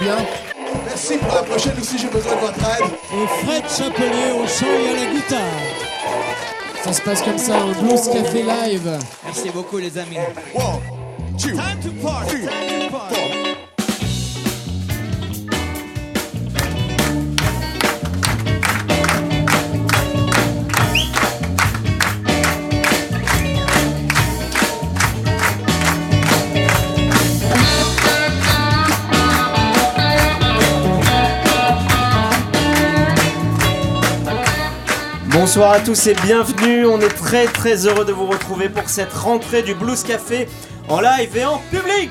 [0.00, 0.16] bien
[0.84, 2.90] Merci pour la prochaine aussi, j'ai besoin de votre aide.
[3.12, 5.38] Et Fred Chapelier au chant et à la guitare.
[6.84, 8.98] Ça se passe comme ça, un Blues Café Live.
[9.24, 10.18] Merci beaucoup les amis.
[10.54, 10.80] One,
[11.38, 12.77] two, Time to party, three,
[35.40, 36.84] Bonsoir à tous et bienvenue.
[36.84, 40.48] On est très très heureux de vous retrouver pour cette rentrée du Blues Café
[40.88, 42.10] en live et en public.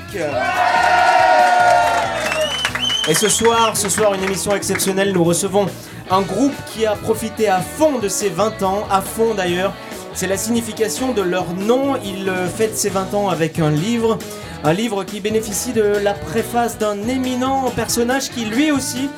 [3.06, 5.12] Et ce soir, ce soir, une émission exceptionnelle.
[5.12, 5.66] Nous recevons
[6.10, 9.74] un groupe qui a profité à fond de ses 20 ans, à fond d'ailleurs.
[10.14, 11.96] C'est la signification de leur nom.
[12.02, 14.16] Ils euh, fêtent ses 20 ans avec un livre.
[14.64, 19.10] Un livre qui bénéficie de la préface d'un éminent personnage qui lui aussi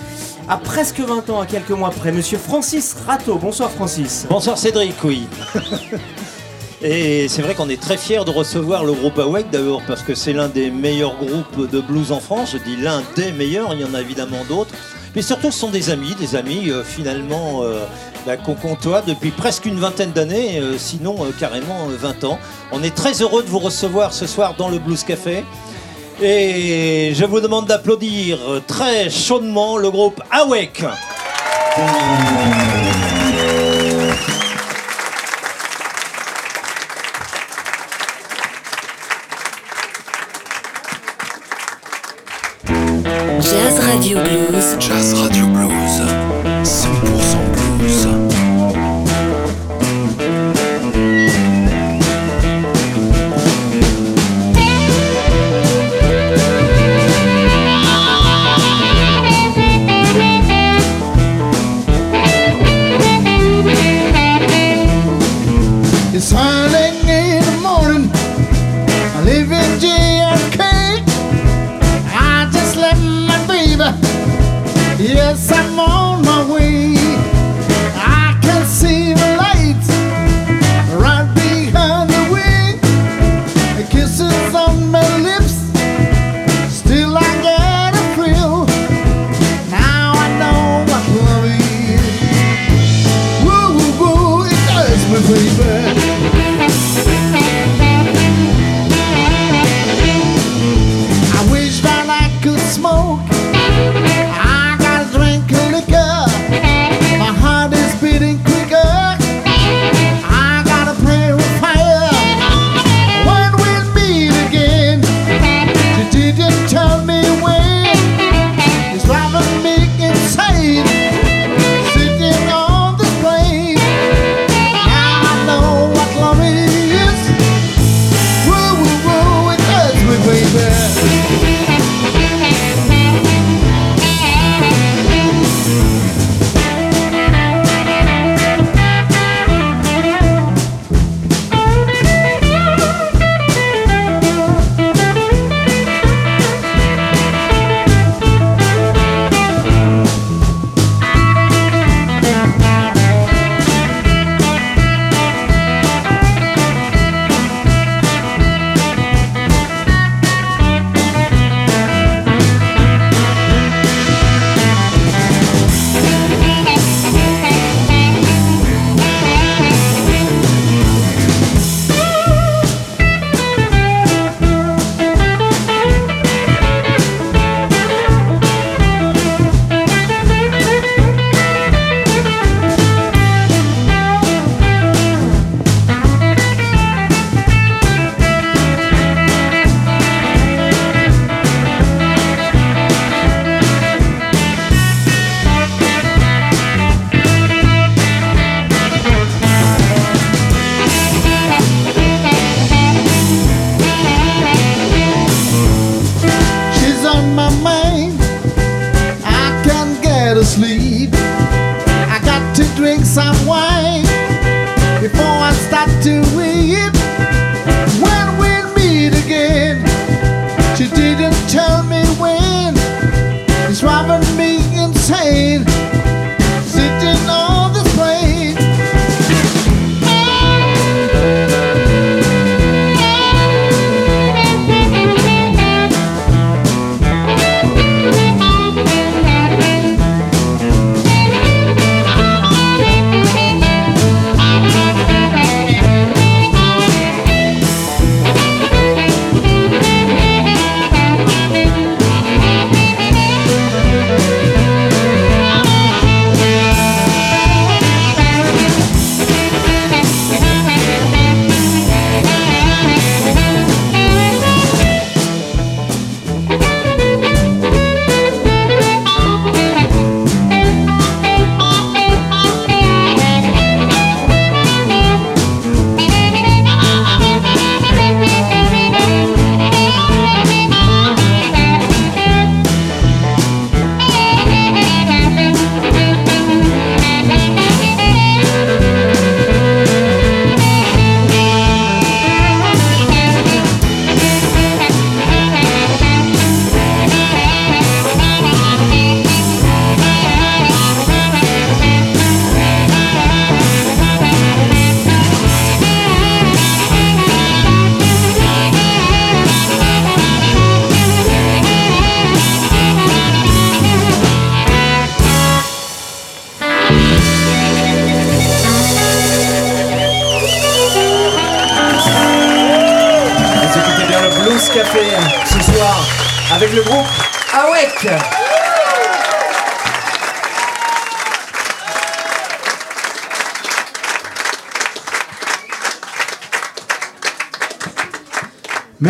[0.51, 2.11] a presque 20 ans à quelques mois près.
[2.11, 3.37] Monsieur Francis Rateau.
[3.37, 4.27] Bonsoir Francis.
[4.29, 5.29] Bonsoir Cédric, oui.
[6.83, 10.17] Et c'est vrai qu'on est très fiers de recevoir le groupe AWEC d'abord parce que
[10.17, 12.53] c'est l'un des meilleurs groupes de blues en France.
[12.55, 14.75] Je dis l'un des meilleurs, il y en a évidemment d'autres.
[15.15, 17.84] Mais surtout, ce sont des amis, des amis euh, finalement euh,
[18.27, 22.39] bah, qu'on côtoie depuis presque une vingtaine d'années, euh, sinon carrément euh, 20 ans.
[22.73, 25.45] On est très heureux de vous recevoir ce soir dans le Blues Café.
[26.23, 30.85] Et je vous demande d'applaudir très chaudement le groupe AWEC.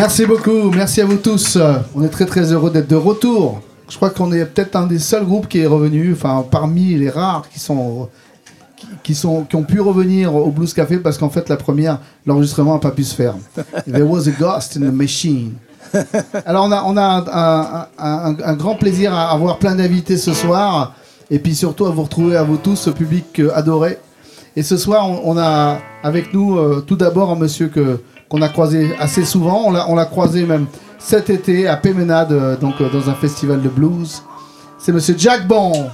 [0.01, 1.59] Merci beaucoup, merci à vous tous.
[1.93, 3.61] On est très très heureux d'être de retour.
[3.87, 7.11] Je crois qu'on est peut-être un des seuls groupes qui est revenu, enfin parmi les
[7.11, 8.09] rares qui sont
[9.03, 12.89] qui- ont pu revenir au Blues Café parce qu'en fait la première l'enregistrement n'a pas
[12.89, 13.35] pu se faire.
[13.85, 15.53] There was a ghost in the machine.
[16.47, 20.95] Alors on a on a un, grand plaisir à avoir plein d'invités ce soir
[21.29, 23.99] et puis surtout à vous retrouver à vous tous, ce public euh, adoré.
[24.55, 27.99] Et ce soir, on, on a avec nous euh, tout d'abord un monsieur que
[28.31, 29.65] qu'on a croisé assez souvent.
[29.67, 30.67] On l'a croisé même
[30.97, 34.23] cet été à Pémenade, euh, donc euh, dans un festival de blues.
[34.79, 35.89] C'est monsieur Jack Bon.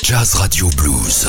[0.00, 1.26] Jazz Radio Blues.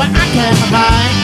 [0.00, 1.19] Place where I can hide.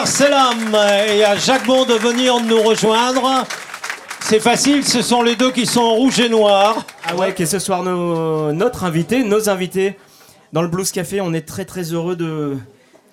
[0.00, 0.76] Bernard Selam
[1.14, 3.44] et à Jacques Bon de venir nous rejoindre.
[4.20, 6.86] C'est facile, ce sont les deux qui sont en rouge et noir.
[7.04, 9.98] Awek et ce soir notre invité, nos invités
[10.54, 12.56] dans le Blues Café, on est très très heureux de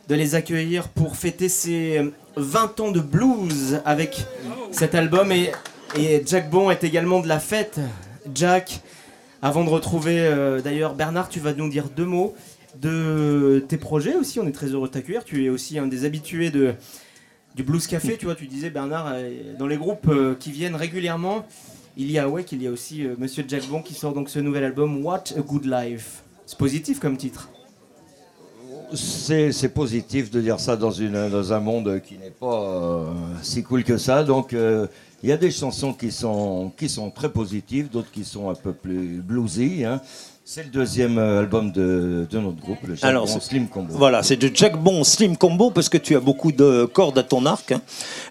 [0.08, 4.25] de les accueillir pour fêter ces 20 ans de blues avec
[4.72, 5.34] cet album.
[5.34, 5.51] Et,
[5.98, 7.82] et Jack Bon est également de la fête.
[8.34, 8.79] Jack,
[9.41, 12.34] avant de retrouver euh, d'ailleurs Bernard, tu vas nous dire deux mots
[12.81, 14.39] de tes projets aussi.
[14.39, 15.24] On est très heureux de t'accueillir.
[15.24, 16.74] Tu es aussi un des habitués de,
[17.55, 18.17] du Blues Café.
[18.17, 21.46] Tu vois, tu disais Bernard, euh, dans les groupes euh, qui viennent régulièrement,
[21.96, 24.29] il y a ouais, il y a aussi euh, Monsieur Jack Bon qui sort donc
[24.29, 26.24] ce nouvel album What a Good Life.
[26.46, 27.50] C'est positif comme titre.
[28.93, 33.84] C'est positif de dire ça dans, une, dans un monde qui n'est pas si cool
[33.84, 34.24] que ça.
[34.24, 38.50] Donc, il y a des chansons qui sont, qui sont très positives, d'autres qui sont
[38.50, 39.84] un peu plus bluesy.
[39.84, 40.00] hein.
[40.50, 43.94] C'est le deuxième euh, album de, de notre groupe, le Jack Alors, Bon Slim Combo.
[43.98, 47.24] Voilà, c'est de Jack Bon Slim Combo parce que tu as beaucoup de cordes à
[47.24, 47.74] ton arc.
[47.74, 47.82] hein.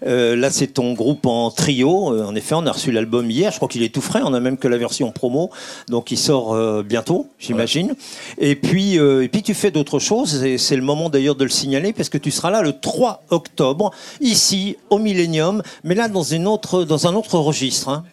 [0.07, 2.11] Euh, là, c'est ton groupe en trio.
[2.11, 3.51] Euh, en effet, on a reçu l'album hier.
[3.51, 4.21] Je crois qu'il est tout frais.
[4.25, 5.51] On a même que la version promo,
[5.89, 7.93] donc il sort euh, bientôt, j'imagine.
[8.39, 10.43] Et puis, euh, et puis tu fais d'autres choses.
[10.43, 13.25] Et c'est le moment d'ailleurs de le signaler parce que tu seras là le 3
[13.29, 17.89] octobre ici au Millennium, mais là dans une autre, dans un autre registre.
[17.89, 18.03] hein.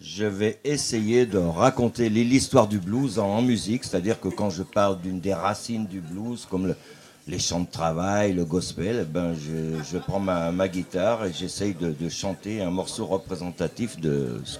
[0.00, 4.62] Je vais essayer de raconter l'histoire du blues en, en musique, c'est-à-dire que quand je
[4.62, 6.76] parle d'une des racines du blues, comme le-
[7.26, 11.32] les chants de travail, le gospel, eh ben je, je prends ma, ma guitare et
[11.32, 14.58] j'essaye de, de chanter un morceau représentatif de ce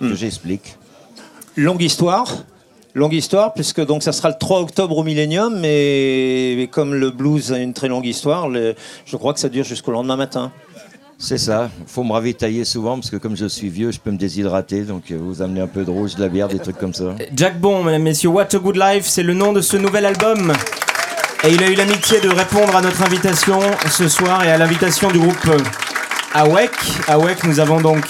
[0.00, 0.76] que j'explique.
[1.56, 2.44] Longue histoire.
[2.94, 7.10] Longue histoire, puisque donc ça sera le 3 octobre au Millennium, mais, mais comme le
[7.10, 10.50] blues a une très longue histoire, le- je crois que ça dure jusqu'au lendemain matin.
[11.20, 14.16] C'est ça, faut me ravitailler souvent parce que comme je suis vieux, je peux me
[14.16, 16.94] déshydrater, donc euh, vous amenez un peu de rouge, de la bière, des trucs comme
[16.94, 17.16] ça.
[17.34, 20.52] Jack Bon, mesdames, messieurs, What a Good Life, c'est le nom de ce nouvel album.
[21.42, 23.58] Et il a eu l'amitié de répondre à notre invitation
[23.90, 25.58] ce soir et à l'invitation du groupe euh,
[26.34, 26.70] AWEC.
[27.08, 28.04] AWEC, nous avons donc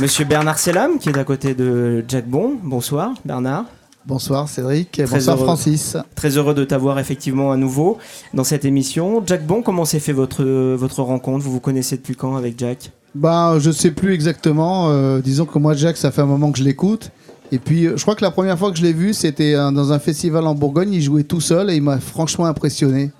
[0.00, 2.56] Monsieur Bernard Selam qui est à côté de Jack Bon.
[2.60, 3.66] Bonsoir Bernard.
[4.06, 5.46] Bonsoir Cédric et Très bonsoir heureux.
[5.46, 5.96] Francis.
[6.14, 7.98] Très heureux de t'avoir effectivement à nouveau
[8.34, 9.20] dans cette émission.
[9.26, 10.44] Jack Bon, comment s'est fait votre,
[10.76, 11.44] votre rencontre?
[11.44, 12.92] Vous vous connaissez depuis quand avec Jack?
[13.16, 14.90] Bah, je sais plus exactement.
[14.90, 17.10] euh, disons que moi, Jack, ça fait un moment que je l'écoute.
[17.50, 19.72] Et puis, euh, je crois que la première fois que je l'ai vu, c'était euh,
[19.72, 20.92] dans un festival en Bourgogne.
[20.92, 23.10] Il jouait tout seul et il m'a franchement impressionné.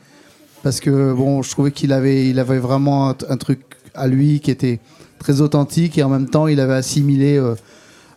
[0.62, 3.60] Parce que, bon, je trouvais qu'il avait, il avait vraiment un, un truc
[3.94, 4.78] à lui qui était
[5.18, 7.54] très authentique et en même temps, il avait assimilé euh,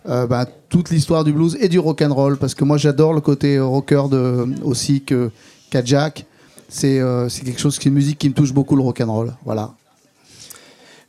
[0.08, 2.38] euh, bah, toute l'histoire du blues et du rock and roll.
[2.38, 5.32] Parce que moi, j'adore le côté euh, rocker de, aussi que,
[5.70, 6.26] qu'a Jack.
[6.70, 9.02] C'est euh, c'est quelque chose, qui est une musique qui me touche beaucoup, le rock
[9.02, 9.34] and roll.
[9.44, 9.74] Voilà.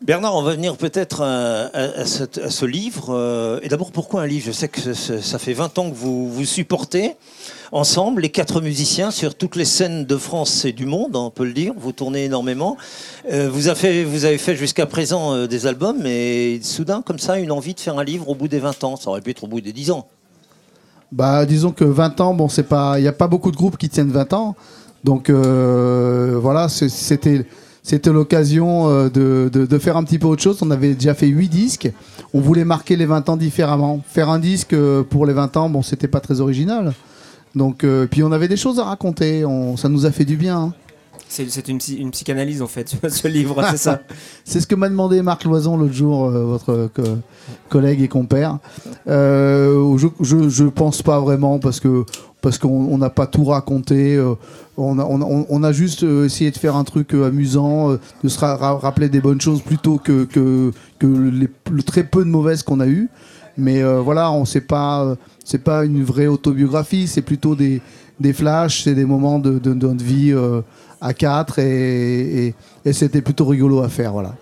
[0.03, 3.11] Bernard, on va venir peut-être à, à- ce livre.
[3.11, 4.47] euh, et d'abord, pourquoi un livre?
[4.47, 7.13] Je sais que ça fait 20 ans que vous vous supportez
[7.73, 11.45] ensemble, les quatre musiciens, sur toutes les scènes de France et du monde, on peut
[11.45, 11.73] le dire.
[11.77, 12.77] Vous tournez énormément.
[13.31, 17.75] Euh, vous, avez fait, jusqu'à présent euh, des albums, mais soudain, comme ça, une envie
[17.75, 18.97] de faire un livre au bout des 20 ans.
[18.97, 20.09] Ça aurait pu être au bout des 10 ans.
[21.13, 23.77] Bah, disons que 20 ans, bon, c'est pas, il n'y a pas beaucoup de groupes
[23.77, 24.57] qui tiennent 20 ans.
[25.03, 27.47] Donc euh, voilà, c'était,
[27.83, 30.59] c'était l'occasion de, faire un petit peu autre chose.
[30.61, 31.91] On avait déjà fait 8 disques.
[32.35, 34.01] On voulait marquer les 20 ans différemment.
[34.07, 34.77] Faire un disque
[35.09, 36.93] pour les 20 ans, bon, c'était pas très original.
[37.55, 39.45] Donc, euh, puis on avait des choses à raconter.
[39.45, 40.57] On, ça nous a fait du bien.
[40.59, 40.75] hein.
[41.33, 44.01] C'est une, psy- une psychanalyse en fait, ce livre, c'est ça
[44.45, 47.03] C'est ce que m'a demandé Marc Loison l'autre jour, euh, votre co-
[47.69, 48.59] collègue et compère.
[49.07, 52.05] Euh, je, je, je pense pas vraiment parce que
[52.41, 54.17] parce qu'on on n'a pas tout raconté.
[54.17, 54.35] euh,
[54.77, 57.91] on, a, on, a- on a juste euh, essayé de faire un truc euh, amusant,
[57.93, 61.83] euh, de se ra- ra- rappeler des bonnes choses plutôt que, que, que les, le
[61.83, 63.09] très peu de mauvaises qu'on a eues.
[63.59, 65.15] Mais euh, voilà, on sait pas, euh,
[65.51, 67.83] c'est pas une vraie autobiographie, c'est plutôt des,
[68.21, 70.61] des flashs, c'est des moments de, de, de notre vie euh,
[71.01, 72.55] à quatre et, et,
[72.85, 74.37] et c'était plutôt rigolo à faire, voilà.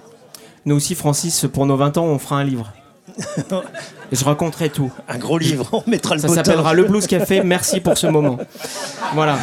[0.67, 2.75] Nous aussi, Francis, pour nos 20 ans, on fera un livre.
[4.13, 4.91] Je raconterai tout.
[5.09, 7.43] Un gros livre, on mettra le Ça s'appellera Le Blues Café.
[7.43, 8.39] Merci pour ce moment.
[9.15, 9.39] Voilà.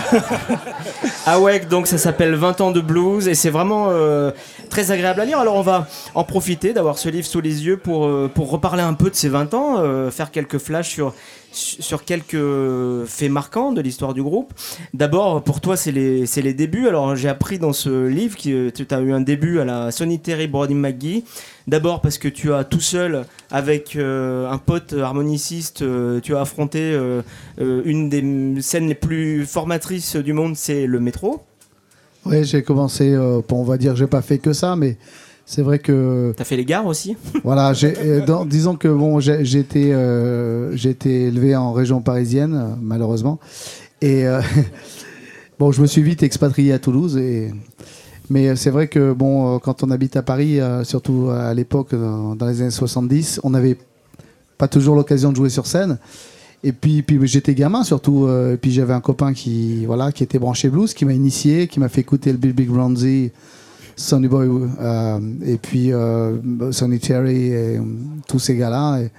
[1.25, 4.31] Awek, donc ça s'appelle 20 ans de blues et c'est vraiment euh,
[4.69, 5.39] très agréable à lire.
[5.39, 8.81] Alors on va en profiter d'avoir ce livre sous les yeux pour, euh, pour reparler
[8.81, 11.13] un peu de ces 20 ans, euh, faire quelques flashs sur,
[11.55, 14.53] sur quelques faits marquants de l'histoire du groupe.
[14.93, 16.87] D'abord, pour toi, c'est les, les débuts.
[16.87, 20.19] Alors j'ai appris dans ce livre que tu as eu un début à la Sonny
[20.19, 21.23] Terry Brody McGee.
[21.67, 26.41] D'abord parce que tu as tout seul, avec euh, un pote harmoniciste, euh, tu as
[26.41, 27.23] affronté euh,
[27.57, 31.41] une des scènes les plus formatrices du monde, c'est le métro.
[32.25, 34.97] Ouais, j'ai commencé, on va dire, j'ai pas fait que ça, mais
[35.45, 36.33] c'est vrai que.
[36.35, 37.15] T'as fait les gares aussi?
[37.43, 42.55] Voilà, euh, dans- disons que bon, j'ai été, euh, j'ai été élevé en région parisienne,
[42.55, 43.39] euh, malheureusement,
[44.01, 44.41] et euh,
[45.59, 47.51] bon, je me suis vite expatrié à Toulouse et.
[48.29, 51.93] Mais c'est vrai que bon, euh, quand on habite à Paris, euh, surtout à l'époque,
[51.93, 53.77] dans, les années 70, on n'avait
[54.57, 55.99] pas toujours l'occasion de jouer sur scène.
[56.63, 58.25] Et puis, puis j'étais gamin surtout.
[58.25, 61.67] euh, et puis j'avais un copain qui, voilà, qui était branché blues, qui m'a initié,
[61.67, 63.31] qui m'a fait écouter le Bill Big Bronzy,
[63.95, 64.47] Sonny Boy,
[64.81, 67.81] euh, et puis euh, Sonny Terry, et euh,
[68.27, 68.99] tous ces gars-là.
[69.01, 69.09] Et,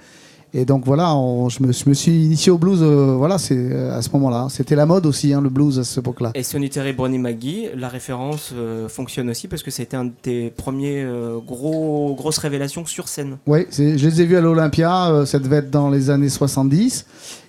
[0.53, 2.81] et donc voilà, on- je, me, je me suis initié au blues.
[2.81, 4.47] voilà, c'est à ce moment-là.
[4.49, 6.31] C'était la mode aussi, hein, le blues à cette époque-là.
[6.35, 8.53] Et Sonny Terry, Bonnie McGee, la référence
[8.87, 11.05] fonctionne aussi parce que c'était un de tes premiers
[11.45, 13.37] gros, grosses révélations sur scène.
[13.45, 17.05] Oui, je les ai vus à l'Olympia, ça devait être dans les années 70.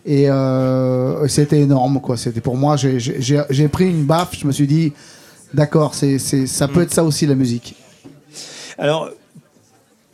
[0.06, 2.16] Et euh, c'était énorme, quoi.
[2.16, 4.92] C'était pour moi, j'ai pris une baffe, je me suis dit,
[5.54, 7.74] d'accord, c'est ça peut être ça aussi la musique.
[8.78, 9.10] Alors,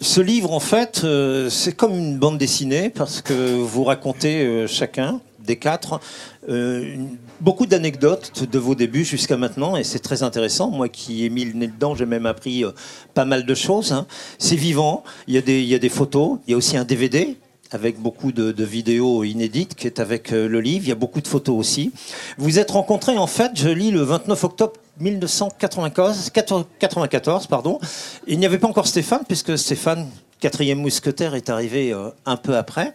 [0.00, 4.66] ce livre, en fait, euh, c'est comme une bande dessinée parce que vous racontez euh,
[4.66, 6.01] chacun des quatre
[6.49, 10.70] euh, une- beaucoup d'anecdotes de vos débuts jusqu'à maintenant et c'est très intéressant.
[10.70, 12.64] Moi qui ai mis le nez dedans, j'ai même appris
[13.12, 13.92] pas mal de choses.
[13.92, 14.07] hein.
[14.38, 16.77] C'est vivant, il y, a des, il y a des photos, il y a aussi
[16.79, 17.37] un DVD
[17.70, 20.85] avec beaucoup de, de vidéos inédites qui est avec euh, le livre.
[20.87, 21.92] Il y a beaucoup de photos aussi.
[22.38, 26.30] Vous êtes rencontrés, en fait, je lis le 29 octobre 1994,
[26.78, 27.78] 94, pardon.
[28.26, 30.09] Il n'y avait pas encore Stéphane, puisque Stéphane,
[30.40, 32.94] quatrième mousquetaire, est arrivé euh, un peu après.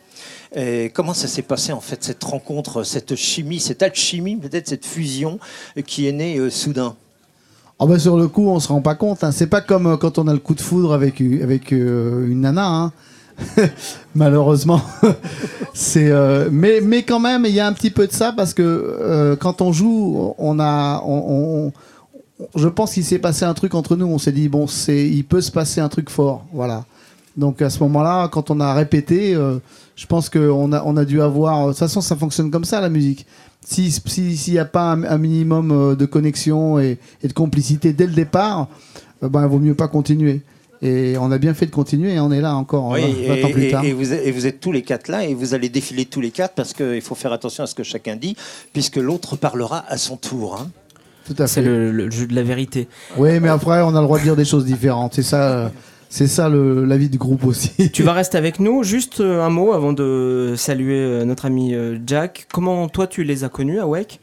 [0.94, 5.40] Comment ça s'est passé, en fait, cette rencontre, cette chimie, cette alchimie, peut-être cette fusion
[5.86, 6.96] qui est née euh, soudain?
[7.78, 9.24] Oh sur le coup, on se rend pas compte.
[9.24, 9.32] hein.
[9.32, 12.68] C'est pas comme euh, quand on a le coup de foudre avec, une nana.
[12.68, 12.94] hein.
[14.16, 14.82] Malheureusement.
[15.98, 18.62] euh, mais, mais quand même, il y a un petit peu de ça parce que
[18.64, 21.04] euh, quand on joue, on a.
[22.56, 24.08] je pense qu'il s'est passé un truc entre nous.
[24.08, 26.46] On s'est dit, bon, c'est, il peut se passer un truc fort.
[26.54, 26.86] Voilà.
[27.38, 29.60] Donc à ce moment-là, quand on a répété, euh,
[29.96, 31.68] je pense qu'on a, on a dû avoir.
[31.68, 33.26] De toute façon, ça fonctionne comme ça, la musique.
[33.66, 38.14] Si- si- S'il n'y a pas un, minimum de connexion et, de complicité dès le
[38.14, 38.68] départ,
[39.22, 40.42] ben, il vaut mieux pas continuer.
[40.82, 43.44] Et on a bien fait de continuer et on est là encore Oui, 20 et,
[43.44, 43.84] ans plus et- tard.
[43.84, 46.22] et vous êtes, et vous êtes tous les quatre là, et vous allez défiler tous
[46.22, 48.38] les quatre parce qu'il faut faire attention à ce que chacun dit,
[48.72, 50.58] puisque l'autre parlera à son tour.
[50.62, 50.70] hein.
[51.26, 51.68] Tout à C'est fait.
[51.68, 52.88] le, le jeu de la vérité.
[53.18, 55.14] Oui, mais après, on a le droit de dire des choses différentes.
[55.14, 55.70] C'est ça, euh,
[56.10, 57.72] c'est ça le- la vie du groupe aussi.
[57.92, 58.84] Tu vas rester avec nous.
[58.84, 61.76] Juste euh, un mot avant de saluer euh, notre ami
[62.08, 62.48] Jack.
[62.54, 64.20] Comment toi tu les as connus à WEC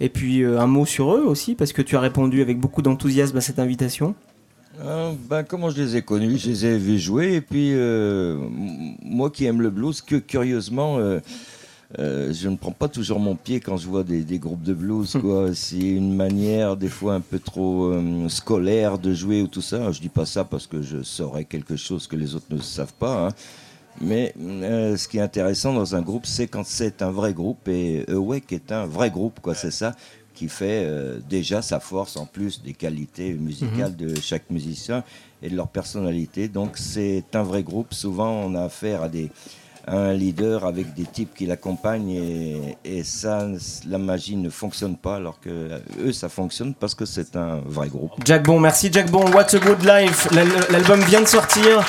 [0.00, 3.36] Et puis un mot sur eux aussi, parce que tu as répondu avec beaucoup d'enthousiasme
[3.38, 4.14] à cette invitation.
[4.80, 6.38] Euh, ben, comment je les ai connus?
[6.38, 8.38] Je les ai vus jouer et puis euh,
[9.02, 11.20] moi qui aime le blues, que curieusement, euh,
[11.98, 14.72] euh, je ne prends pas toujours mon pied quand je vois des, des groupes de
[14.72, 15.18] blues.
[15.20, 15.50] quoi.
[15.54, 17.92] C'est une manière des fois un peu trop
[18.28, 19.92] scolaire de jouer ou tout ça.
[19.92, 22.94] Je dis pas ça parce que je saurais quelque chose que les autres ne savent
[22.98, 23.26] pas.
[23.26, 23.32] hein.
[24.00, 27.68] Mais euh, ce qui est intéressant dans un groupe, c'est quand c'est un vrai groupe
[27.68, 29.54] et Awake est un vrai groupe, quoi.
[29.54, 29.94] C'est ça
[30.40, 35.04] qui fait euh, déjà sa force en plus des qualités musicales de chaque musicien
[35.42, 36.48] et de leur personnalité.
[36.48, 37.92] Donc c'est un vrai groupe.
[37.92, 39.28] Souvent on a affaire à des
[39.86, 43.48] à un leader avec des types qui l'accompagnent et, et ça,
[43.86, 47.60] la magie ne fonctionne pas alors que euh, eux ça fonctionne parce que c'est un
[47.66, 48.12] vrai groupe.
[48.24, 49.24] Jack Bon, merci Jack Bon.
[49.34, 50.28] What a Good Life.
[50.32, 51.84] L'al- L'album vient de sortir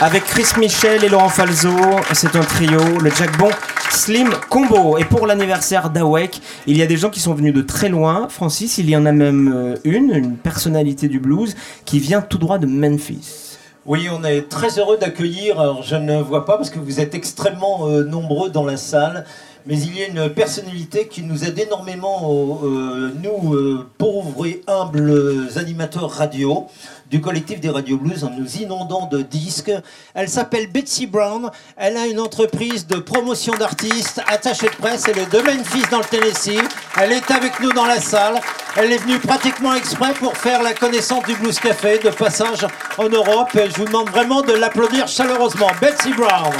[0.00, 1.70] avec Chris Michel et Laurent Falzo.
[2.14, 3.50] C'est un trio, le Jack Bon
[3.92, 4.96] Slim Combo.
[4.98, 8.26] Et pour l'anniversaire d'Awek, il y a des gens qui sont venus de très loin.
[8.28, 12.38] Francis, il y en a même euh, une, une personnalité du blues qui vient tout
[12.38, 13.58] droit de Memphis.
[13.84, 17.14] Oui, on est très heureux d'accueillir, alors je ne vois pas parce que vous êtes
[17.14, 19.24] extrêmement euh, nombreux dans la salle,
[19.66, 24.62] mais il y a une personnalité qui nous aide énormément, euh, nous, euh, pauvres et
[24.66, 26.66] humbles animateurs radio,
[27.10, 29.72] du collectif des Radio Blues en nous inondant de disques.
[30.14, 35.18] Elle s'appelle Betsy Brown, elle a une entreprise de promotion d'artistes, attachée de presse, elle
[35.18, 36.62] est de Memphis dans le Tennessee,
[37.00, 38.40] elle est avec nous dans la salle,
[38.76, 43.08] elle est venue pratiquement exprès pour faire la connaissance du Blues Café, de passage en
[43.08, 45.68] Europe, je vous demande vraiment de l'applaudir chaleureusement.
[45.80, 46.52] Betsy Brown.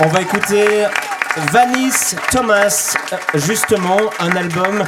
[0.00, 0.86] On va écouter
[1.36, 4.84] Vanis Thomas, euh, justement, un album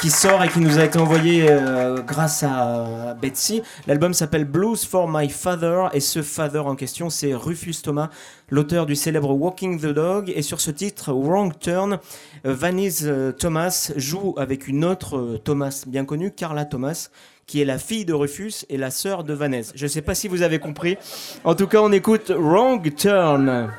[0.00, 3.62] qui sort et qui nous a été envoyé euh, grâce à Betsy.
[3.86, 8.10] L'album s'appelle Blues for My Father et ce father en question c'est Rufus Thomas,
[8.50, 10.32] l'auteur du célèbre Walking the Dog.
[10.34, 11.98] Et sur ce titre, Wrong Turn,
[12.44, 17.08] euh, Vanis euh, Thomas joue avec une autre euh, Thomas bien connue, Carla Thomas
[17.46, 19.72] qui est la fille de Rufus et la sœur de Vanessa.
[19.76, 20.98] Je ne sais pas si vous avez compris.
[21.44, 23.70] En tout cas, on écoute Wrong Turn.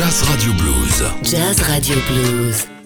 [0.00, 1.02] Jazz Radio Blues.
[1.22, 2.79] Jazz Radio Blues.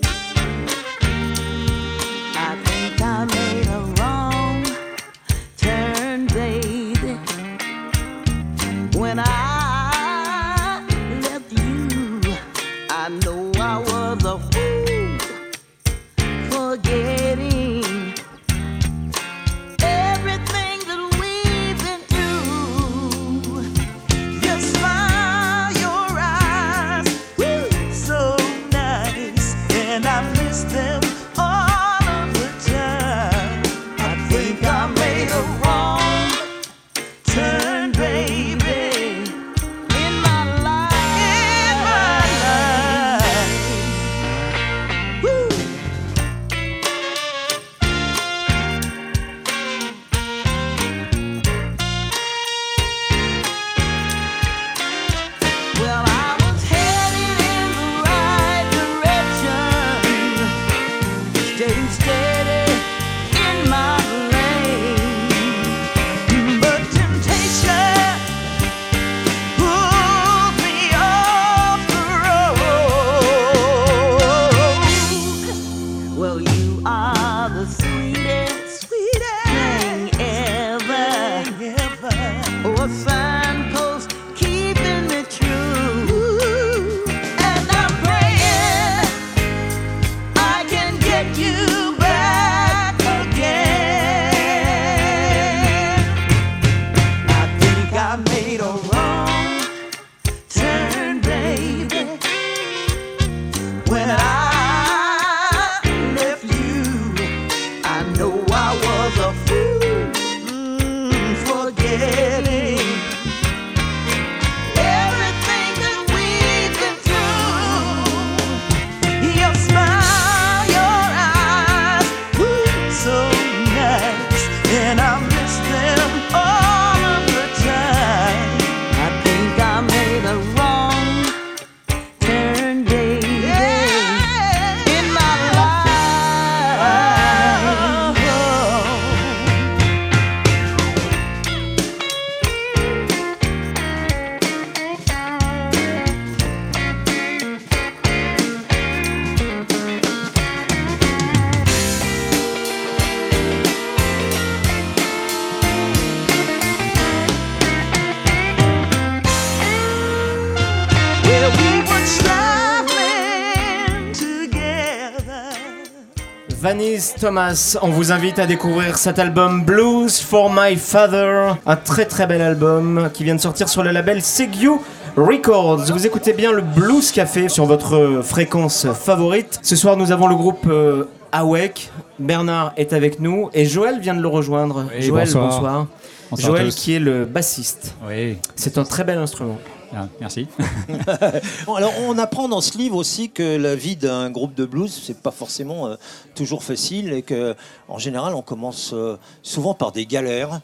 [167.25, 172.27] Thomas, on vous invite à découvrir cet album Blues for My Father, un très très
[172.27, 174.73] bel album qui vient de sortir sur le label Segiu
[175.17, 175.91] Records.
[175.91, 179.59] Vous écoutez bien le Blues Café sur votre fréquence favorite.
[179.63, 181.91] Ce soir, nous avons le groupe euh, Awake.
[182.19, 184.85] Bernard est avec nous et Joël vient de le rejoindre.
[184.95, 185.87] Oui, Joël, bonsoir.
[186.31, 186.57] bonsoir.
[186.57, 187.95] Joël qui est le bassiste.
[188.07, 188.37] Oui.
[188.55, 189.57] C'est un très bel instrument.
[189.96, 190.48] Ah, merci.
[191.68, 195.20] Alors, on apprend dans ce livre aussi que la vie d'un groupe de blues, c'est
[195.20, 195.94] pas forcément euh,
[196.35, 197.54] toujours facile et que,
[197.87, 200.61] en général, on commence euh, souvent par des galères.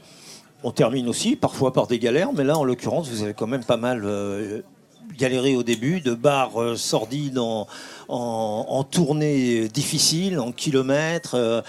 [0.65, 3.65] On termine aussi parfois par des galères, mais là, en l'occurrence, vous avez quand même
[3.65, 4.63] pas mal euh,
[5.17, 7.69] galéré au début, de bars sordides en,
[8.09, 11.65] en, tournées difficiles, en kilomètres.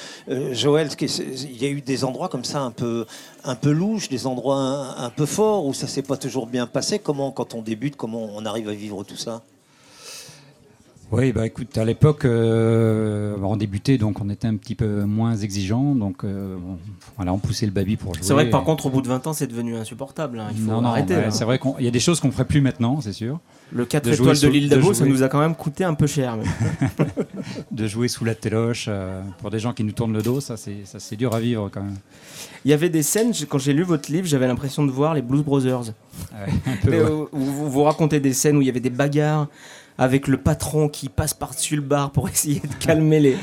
[0.51, 3.05] Joël, il y a eu des endroits comme ça un peu,
[3.43, 6.67] un peu louches, des endroits un, un peu forts où ça s'est pas toujours bien
[6.67, 6.99] passé.
[6.99, 9.41] Comment, quand on débute, comment on arrive à vivre tout ça?
[11.13, 15.35] Oui, bah écoute, à l'époque, euh, on débutait, donc on était un petit peu moins
[15.35, 16.77] exigeant, donc euh, bon,
[17.17, 18.23] voilà, on poussait le baby pour jouer.
[18.23, 20.39] C'est vrai que par contre, au bout de 20 ans, c'est devenu insupportable.
[20.39, 20.47] hein.
[20.55, 21.15] Il faut non, non, arrêter.
[21.17, 21.29] là.
[21.29, 23.39] c'est vrai qu'il y a des choses qu'on ferait plus maintenant, c'est sûr.
[23.73, 26.07] Le 4 De étoiles de l'île d'Abo, ça nous a quand même coûté un peu
[26.07, 26.37] cher.
[26.37, 27.05] mais-
[27.71, 30.55] de jouer sous la téloche euh, pour des gens qui nous tournent le dos, ça
[30.55, 31.97] c'est ça c'est dur à vivre quand même.
[32.65, 35.21] Il y avait des scènes, quand j'ai lu votre livre, j'avais l'impression de voir les
[35.21, 35.81] Blues Brothers.
[36.33, 37.09] Ouais, un peu, Mais, ouais.
[37.09, 39.47] euh, vous, vous racontez des scènes où il y avait des bagarres
[39.97, 43.35] avec le patron qui passe par-dessus le bar pour essayer de calmer les,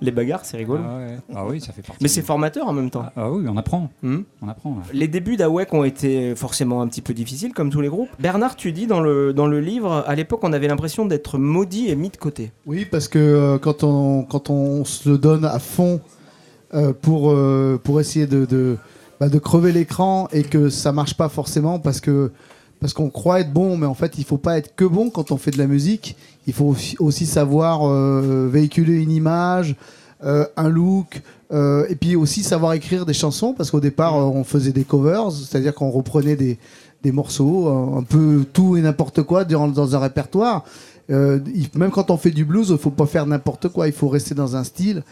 [0.00, 0.82] les bagarres, c'est rigolo.
[0.84, 1.18] Ah, ouais.
[1.34, 2.02] Ah oui, ça fait partie.
[2.02, 3.04] Mais c'est formateur en même temps.
[3.16, 3.90] Ah oui, on apprend.
[4.02, 4.20] Hmm.
[4.42, 4.70] On apprend.
[4.70, 4.82] ouais.
[4.92, 8.08] Les débuts d'Awek ont été forcément un petit peu difficiles, comme tous les groupes.
[8.18, 11.88] Bernard, tu dis dans le, dans le livre, à l'époque, on avait l'impression d'être maudit
[11.90, 12.50] et mis de côté.
[12.66, 16.00] Oui, parce que euh, quand, on, quand on se le donne à fond
[16.74, 18.76] euh, pour, euh, pour essayer de, de,
[19.18, 22.30] bah, de crever l'écran et que ça marche pas forcément parce que
[22.80, 25.32] parce qu'on croit être bon, mais en fait, il faut pas être que bon quand
[25.32, 26.16] on fait de la musique.
[26.46, 29.76] Il faut aussi- savoir euh, véhiculer une image,
[30.22, 31.20] un look,
[31.52, 35.30] et puis aussi savoir écrire des chansons, parce qu'au départ, euh, on faisait des covers,
[35.30, 36.58] c'est-à-dire qu'on reprenait des,
[37.02, 40.64] des morceaux, un peu tout et n'importe quoi dans, dans un répertoire.
[41.10, 41.38] Euh,
[41.74, 44.34] même quand on fait du blues, il faut pas faire n'importe quoi, il faut rester
[44.34, 45.02] dans un style.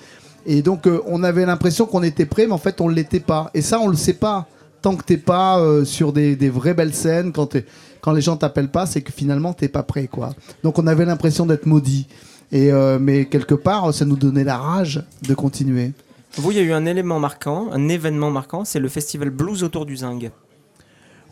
[0.46, 3.20] Et donc, euh, on avait l'impression qu'on était prêt, mais en fait, on ne l'était
[3.20, 3.50] pas.
[3.54, 4.46] Et ça, on le sait pas.
[4.80, 7.56] Tant que t'es pas euh, sur des, des vraies belles scènes, quand,
[8.00, 10.06] quand les gens t'appellent pas, c'est que finalement, t'es pas prêt.
[10.06, 10.30] quoi.
[10.62, 12.06] Donc, on avait l'impression d'être maudit.
[12.52, 15.92] Et, euh, mais quelque part, ça nous donnait la rage de continuer.
[16.36, 19.62] Vous, il y a eu un élément marquant, un événement marquant, c'est le festival Blues
[19.64, 20.30] autour du Zing.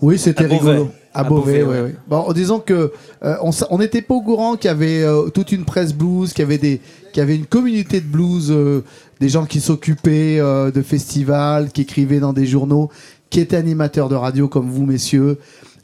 [0.02, 0.70] Oui, c'était À Beauvais.
[0.72, 0.90] rigolo.
[1.14, 1.82] À, À Beauvais, Beauvais, ouais, ouais.
[1.88, 1.94] ouais.
[2.08, 2.92] Bon, en disant que
[3.24, 3.36] euh,
[3.70, 6.46] on n'était pas au courant qu'il y avait euh, toute une presse blues, qu'il y
[6.46, 6.80] avait des,
[7.12, 8.84] qu'il y avait une communauté de blues, euh,
[9.20, 12.90] des gens qui s'occupaient euh, de festivals, qui écrivaient dans des journaux,
[13.30, 15.38] qui étaient animateurs de radio comme vous, messieurs.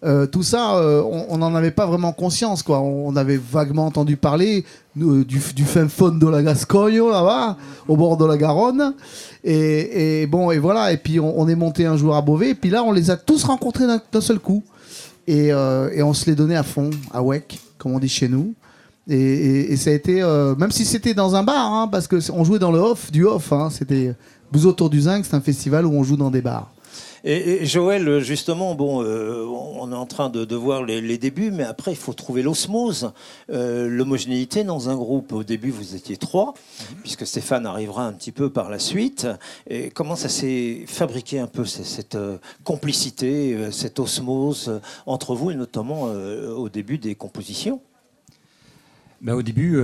[0.04, 2.80] Euh, tout ça, euh, on n'en avait pas vraiment conscience, quoi.
[2.80, 4.64] On avait vaguement entendu parler
[5.00, 8.94] euh, du, du fin fond de la Gascogne, là-bas, au bord de la Garonne.
[9.44, 10.92] Et, bon, et voilà.
[10.92, 12.50] Et puis on, est monté un jour à Beauvais.
[12.50, 14.64] Et puis là, on les a tous rencontrés d'un seul coup.
[15.28, 18.54] Et, on se les donnait à fond, à WEC, comme on dit chez nous.
[19.08, 20.20] Et, ça a été,
[20.58, 23.24] même si c'était dans un bar, hein, parce que on jouait dans le off du
[23.24, 23.52] off.
[23.52, 24.14] hein, c'était
[24.50, 26.72] Blues autour du Zinc, c'est un festival où on joue dans des bars.
[27.24, 31.92] Et, Joël, justement, bon, euh, on est en train de, voir les, débuts, mais après,
[31.92, 33.12] il faut trouver l'osmose,
[33.50, 35.32] euh, l'homogénéité dans un groupe.
[35.32, 36.54] Au début, vous étiez trois,
[37.02, 39.28] puisque Stéphane arrivera un petit peu par la suite.
[39.94, 46.02] Comment ça s'est fabriqué un peu, cette euh, complicité, cette osmose entre vous, et notamment
[46.02, 47.80] au début des compositions?
[49.20, 49.80] Bah, au début,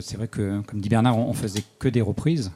[0.00, 2.50] c'est vrai que, comme dit Bernard, on, on faisait que des reprises.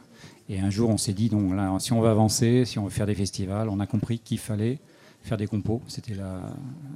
[0.49, 2.91] Et un jour, on s'est dit, donc là, si on veut avancer, si on veut
[2.91, 4.79] faire des festivals, on a compris qu'il fallait
[5.23, 5.81] faire des compos.
[5.89, 6.41] C'était la,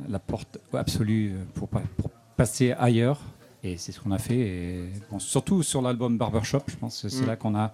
[0.08, 3.20] la porte absolue pour, pa- pour passer ailleurs.
[3.64, 4.36] Et c'est ce qu'on a fait.
[4.38, 7.26] Et, bon, surtout sur l'album Barbershop, je pense que c'est Mm.
[7.26, 7.72] là qu'on a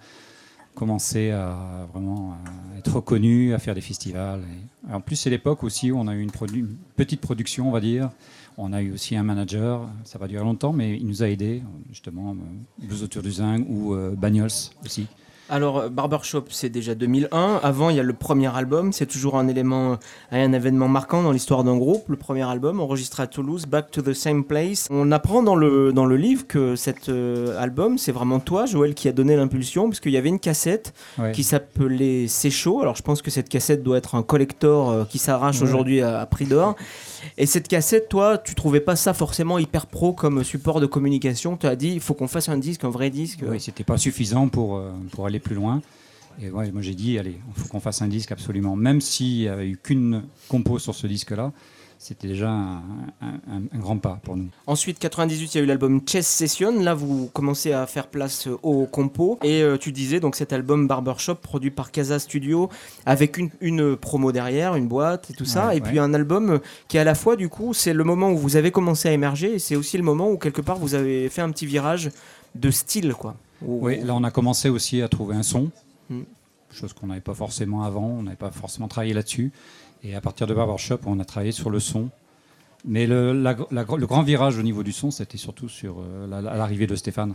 [0.73, 2.33] commencé à vraiment
[2.73, 4.41] à être reconnu, à faire des festivals.
[4.89, 7.67] Et- en plus, c'est l'époque aussi où on a eu une, produ- une petite production,
[7.67, 8.09] on va dire.
[8.57, 11.61] On a eu aussi un manager, ça va durer longtemps, mais il nous a aidés,
[11.89, 14.49] justement, euh, Blues autour du Zing ou euh, Bagnols
[14.85, 15.07] aussi.
[15.47, 17.59] Alors, euh, Barbershop, c'est déjà 2001.
[17.61, 18.91] Avant, il y a le premier album.
[18.91, 19.95] C'est toujours un élément, euh,
[20.31, 22.05] un événement marquant dans l'histoire d'un groupe.
[22.07, 24.87] Le premier album, enregistré à Toulouse, Back to the Same Place.
[24.89, 28.95] On apprend dans le, dans le livre que cet euh, album, c'est vraiment toi, Joël,
[28.95, 31.31] qui a donné l'impulsion, parce qu'il y avait une cassette Ouais.
[31.31, 32.81] qui s'appelait C'est chaud.
[32.81, 35.63] Alors, je pense que cette cassette doit être un collector euh, qui s'arrache Ouais.
[35.67, 36.75] aujourd'hui à, à prix d'or.
[37.37, 41.57] Et cette cassette, toi, tu trouvais pas ça forcément hyper pro comme support de communication?
[41.57, 43.39] Tu as dit, il faut qu'on fasse un disque, un vrai disque.
[43.47, 45.81] Oui, c'était pas suffisant pour, euh, pour aller plus loin.
[46.41, 48.75] Et moi j'ai dit, allez, il faut qu'on fasse un disque absolument.
[48.75, 51.53] Même s'il n'y avait eu qu'une compo sur ce disque-là,
[51.97, 52.77] c'était déjà un,
[53.21, 54.47] un- un grand pas pour nous.
[54.67, 56.79] Ensuite, 98, il y a eu l'album Chess Session.
[56.81, 59.39] Là, vous commencez à faire place euh, au compo.
[59.43, 62.69] Et euh, tu disais donc cet album Barbershop produit par Casa Studio
[63.05, 65.67] avec une, une promo derrière, une boîte et tout ça.
[65.67, 65.87] Ouais, et ouais.
[65.89, 68.71] puis un album qui, à la fois, du coup, c'est le moment où vous avez
[68.71, 71.49] commencé à émerger et c'est aussi le moment où, quelque part, vous avez fait un
[71.51, 72.11] petit virage
[72.55, 73.35] de style, quoi.
[73.61, 75.71] Où- Oui, là on a commencé aussi à trouver un son,
[76.09, 76.21] Mm.
[76.71, 79.51] chose qu'on n'avait pas forcément avant, on n'avait pas forcément travaillé là-dessus.
[80.07, 82.09] Et à partir de Barbershop, on a travaillé sur le son.
[82.87, 86.27] Mais le, la- la- le grand virage au niveau du son, c'était surtout sur euh,
[86.41, 87.33] l'arrivée de Stéphane.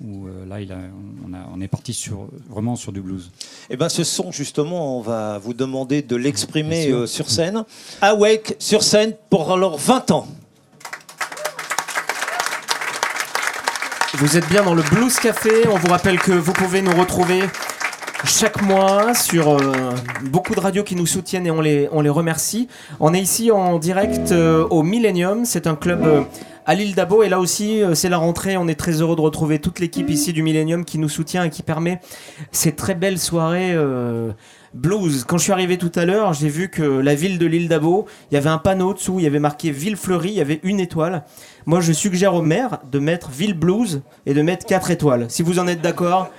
[0.00, 0.76] Où euh, là, il a-
[1.28, 3.32] on, a- on est parti sur, vraiment sur du blues.
[3.70, 7.64] Et ben ce son justement, on va vous demander de Bien l'exprimer euh, sur scène.
[8.00, 10.28] Awake sur scène pour leurs 20 ans.
[14.14, 15.66] Vous êtes bien dans le Blues Café.
[15.68, 17.42] On vous rappelle que vous pouvez nous retrouver
[18.24, 22.10] chaque mois sur euh, beaucoup de radios qui nous soutiennent et on les, on les
[22.10, 22.68] remercie.
[23.00, 25.44] On est ici en direct euh, au Millennium.
[25.44, 26.22] C'est un club euh,
[26.66, 28.56] à l'île d'Abo et là aussi c'est la rentrée.
[28.56, 31.50] On est très heureux de retrouver toute l'équipe ici du Millennium qui nous soutient et
[31.50, 32.00] qui permet
[32.52, 33.76] ces très belles soirées.
[34.74, 35.24] Blues.
[35.28, 38.06] Quand je suis arrivé tout à l'heure, j'ai vu que la ville de l'île d'Abo,
[38.30, 40.60] il y avait un panneau dessous, il y avait marqué Ville fleurie, il y avait
[40.62, 41.24] une étoile.
[41.66, 45.26] Moi, je suggère au maire de mettre Ville Blues et de mettre 4 étoiles.
[45.28, 46.30] Si vous en êtes d'accord.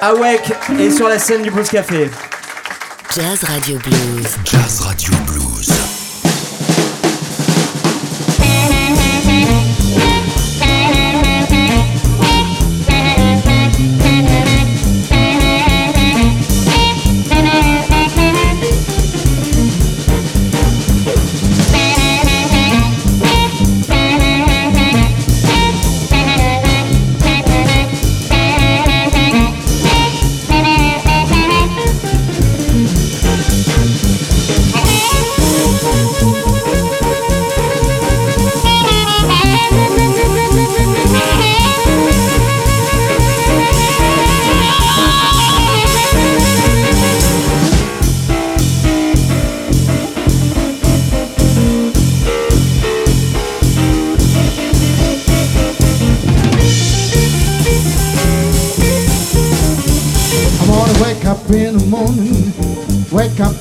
[0.00, 2.10] Awake est sur la scène du Blues Café.
[3.14, 4.36] Jazz Radio Blues.
[4.44, 5.75] Jazz Radio Blues.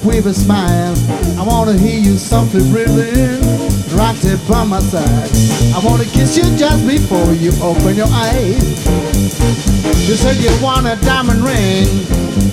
[0.06, 0.94] With a smile.
[1.40, 3.42] I wanna hear you softly breathing,
[3.98, 5.30] right there by my side.
[5.74, 8.86] I wanna kiss you just before you open your eyes.
[10.08, 11.88] You said you want a diamond ring,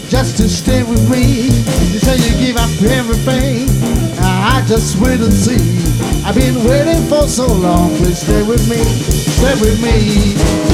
[0.09, 1.51] just to stay with me.
[1.93, 3.69] You said you give up everything,
[4.19, 5.61] I just wait and see.
[6.25, 10.72] I've been waiting for so long, please stay with me, stay with me.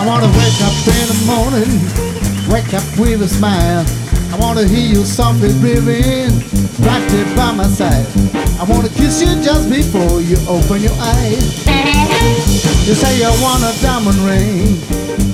[0.00, 1.68] Up in the morning,
[2.48, 3.84] wake up with a smile.
[4.32, 6.32] I wanna hear you softly breathing,
[6.80, 8.06] right there by my side.
[8.58, 11.66] I wanna kiss you just before you open your eyes.
[12.88, 14.80] You say you want a diamond ring,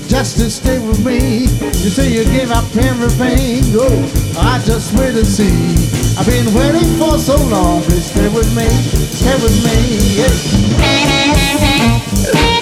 [0.09, 1.47] just to stay with me.
[1.83, 4.03] You say you give up everything, oh,
[4.39, 5.77] I just wait to see.
[6.19, 8.69] I've been waiting for so long, please stay with me,
[9.15, 9.77] stay with me,
[12.43, 12.56] yeah.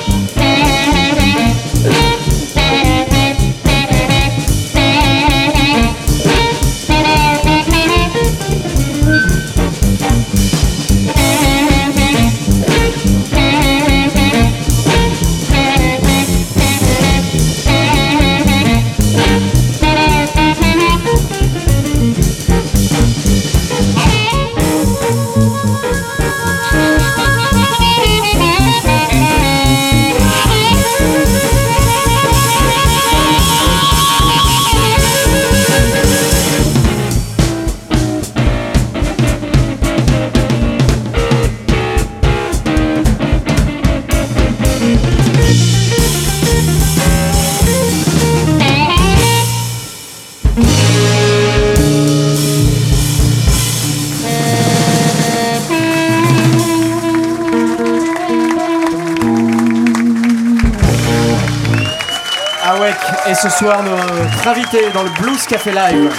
[64.44, 66.10] Notre invité dans le Blues Café Live.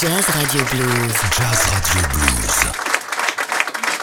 [0.00, 1.12] Jazz Radio Blues.
[1.36, 2.72] Jazz Radio Blues.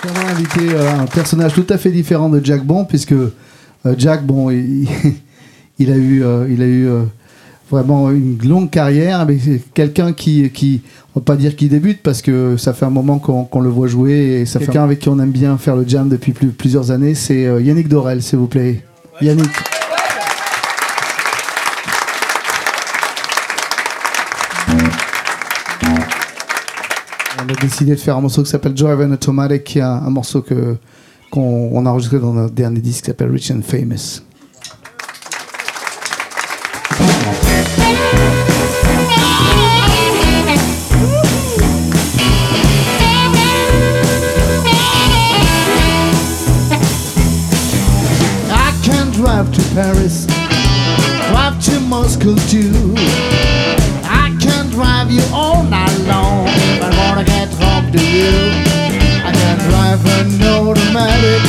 [0.07, 3.29] On va inviter euh, un personnage tout à fait différent de Jack Bon, puisque euh,
[3.97, 4.87] Jack, bon, il,
[5.79, 6.89] il a eu, euh, il a eu
[7.69, 10.81] vraiment une longue carrière, mais c'est quelqu'un qui, qui,
[11.15, 13.69] on va pas dire qui débute, parce que ça fait un moment qu'on qu'on le
[13.69, 16.31] voit jouer, et ça fait quelqu'un avec qui on aime bien faire le jam depuis
[16.31, 18.83] plus- plusieurs années, c'est Yannick Dorel, s'il vous plaît.
[19.21, 19.49] Yannick.
[27.41, 30.09] On a décidé de faire un morceau qui s'appelle Drive and Automatic, qui est un,
[30.09, 30.75] morceau que
[31.31, 34.21] qu'on on a enregistré dans notre dernier disque qui s'appelle Rich and Famous.
[48.51, 50.25] I can drive to Paris,
[51.29, 52.88] drive to Moscow too.
[60.01, 61.41] Drive an automatic,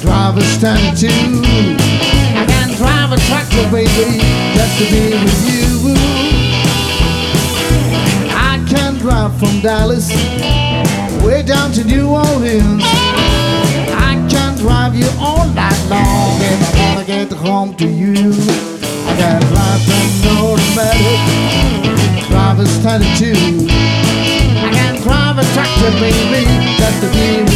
[0.00, 1.08] drive a stand too.
[1.08, 4.20] I can drive a tractor, baby,
[4.54, 5.94] just to be with you.
[8.34, 10.10] I can drive from Dallas
[11.24, 12.82] way down to New Orleans.
[12.84, 18.32] I can drive you all night long if I wanna get home to you.
[19.06, 21.20] I can drive an automatic,
[22.28, 23.66] drive a standard too.
[24.58, 27.55] I can drive a tractor, baby, let the dream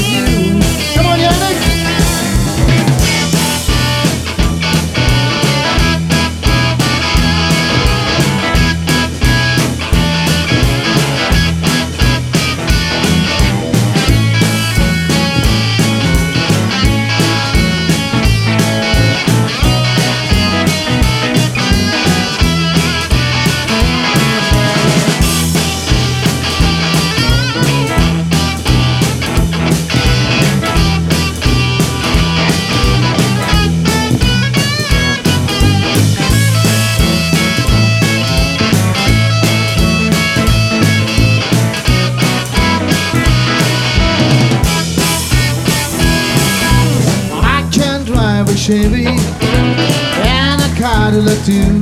[48.61, 51.81] Chevy and a Cadillac too.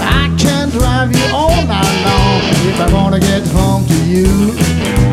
[0.00, 4.56] I can drive you all night long if I wanna get home to you.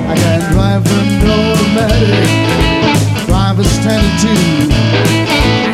[0.07, 5.64] I can drive an automatic, drive a standard too.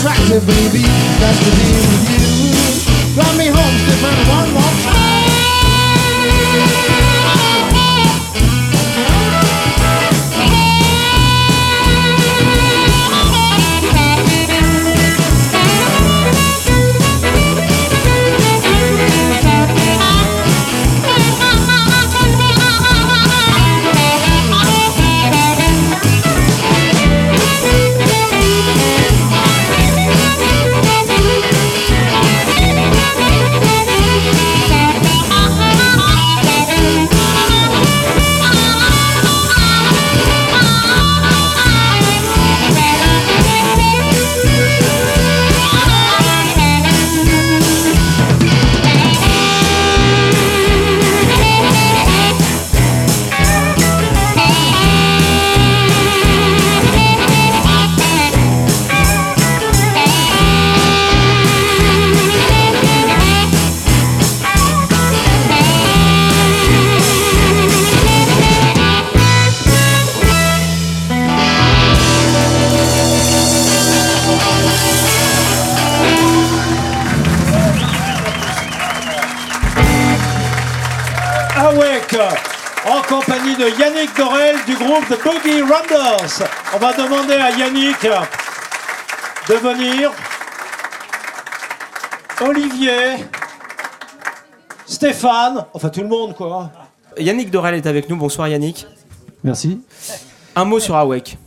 [0.00, 0.80] Drive a tractor, baby,
[1.20, 3.14] just to be with you.
[3.14, 4.59] Drive me home, Stephen, one more
[85.70, 86.48] Ramblers.
[86.74, 88.02] On va demander à Yannick
[89.48, 90.10] de venir.
[92.40, 93.24] Olivier,
[94.86, 96.70] Stéphane, enfin tout le monde quoi.
[97.18, 98.16] Yannick Dorel est avec nous.
[98.16, 98.86] Bonsoir Yannick.
[99.44, 99.80] Merci.
[100.56, 101.38] Un mot sur Awake.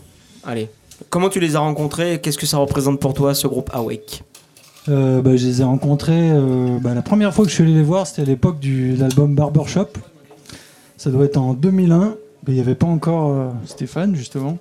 [0.45, 0.69] Allez.
[1.09, 4.23] Comment tu les as rencontrés Qu'est-ce que ça représente pour toi, ce groupe Awake?
[4.87, 6.31] Euh, bah, je les ai rencontrés.
[6.31, 8.97] euh, bah, la première fois que je suis allé les voir, c'était à l'époque de
[8.99, 9.87] l'album Barbershop.
[10.97, 12.15] Ça doit être en 2001.
[12.47, 14.57] Il n'y avait pas encore euh, Stéphane, justement.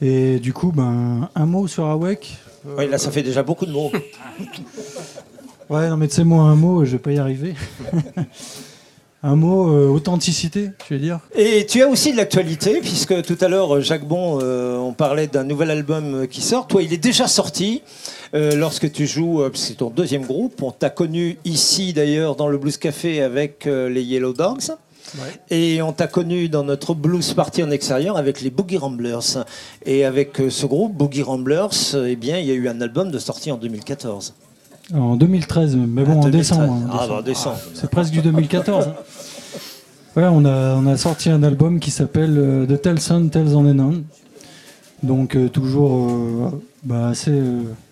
[0.00, 2.36] Et du coup, ben, un mot sur Awake.
[2.76, 3.90] Oui, là ça fait déjà beaucoup de mots.
[5.70, 7.54] Ouais, non, mais tu sais, moi, un mot, je vais pas y arriver.
[9.22, 11.20] un mot, euh, authenticité, je vais dire?
[11.34, 15.28] Et tu as aussi de l'actualité, puisque tout à l'heure, Jacques Bon, euh, on parlait
[15.28, 16.66] d'un nouvel album euh, qui sort.
[16.66, 17.80] Toi, il est déjà sorti.
[18.34, 20.60] euh, lorsque tu joues, euh, c'est ton deuxième groupe.
[20.62, 24.72] On t'a connu ici, d'ailleurs, dans le Blues Café avec euh, les Yellow Dogs.
[25.50, 29.44] Et on t'a connu dans notre blues party en extérieur avec les Boogie Ramblers.
[29.84, 32.80] Et avec euh, ce groupe, Boogie Ramblers, euh, eh bien, il y a eu un
[32.80, 34.34] album de sortie en 2014.
[34.94, 36.30] En 2013, mais bon, en 2013.
[36.32, 36.72] décembre.
[36.72, 37.08] hein, Ah, décembre.
[37.08, 37.58] bah, en décembre.
[37.74, 38.86] C'est presque du 2014.
[38.88, 38.94] hein.
[40.14, 43.54] Ouais, on a, on a sorti un album qui s'appelle euh, The Tell Son, Tells
[43.56, 44.02] on and On.
[45.06, 46.50] Donc, euh, toujours euh,
[46.84, 47.40] bah, assez,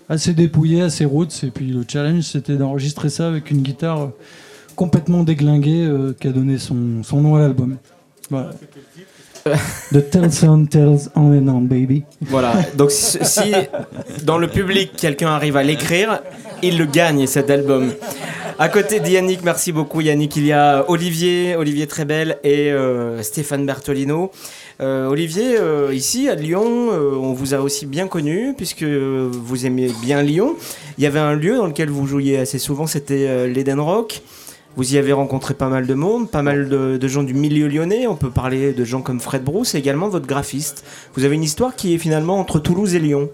[0.07, 1.43] assez dépouillé, assez roots.
[1.45, 4.11] Et puis, le challenge, c'était d'enregistrer ça avec une guitare
[4.81, 7.77] complètement déglinguée euh, qui a donné son, son nom à l'album.
[8.31, 8.53] Voilà.
[9.93, 12.03] The Tell Son, Tells on and On, baby.
[12.23, 12.55] Voilà.
[12.79, 13.53] Donc si, si
[14.25, 16.23] dans le public quelqu'un arrive à l'écrire,
[16.63, 17.93] il le gagne cet album.
[18.59, 23.23] À côté de Yannick, merci beaucoup Yannick, il y a Olivier, Olivier Trébel et euh,
[23.23, 24.31] Stéphane Bertolino.
[24.81, 29.91] Euh, Olivier, euh, ici à Lyon, on vous a aussi bien connu puisque vous aimez
[30.03, 30.57] bien Lyon.
[30.97, 34.23] Il y avait un lieu dans lequel vous jouiez assez souvent, c'était l'Eden Rock.
[34.81, 37.69] Vous y avez rencontré pas mal de monde, pas mal de, de gens du milieu
[37.69, 38.07] lyonnais.
[38.07, 40.87] On peut parler de gens comme Fred Brousse et également votre graphiste.
[41.15, 43.29] Vous avez une histoire qui est finalement entre Toulouse et Lyon.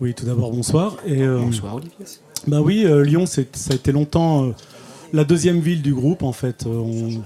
[0.00, 0.96] Oui, tout d'abord, bonsoir.
[1.06, 2.06] Et, euh, Bonsoir Olivier.
[2.46, 4.50] Bah oui, euh, Lyon, ça a été longtemps euh,
[5.12, 6.64] la deuxième ville du groupe, en fait.
[6.66, 7.20] On-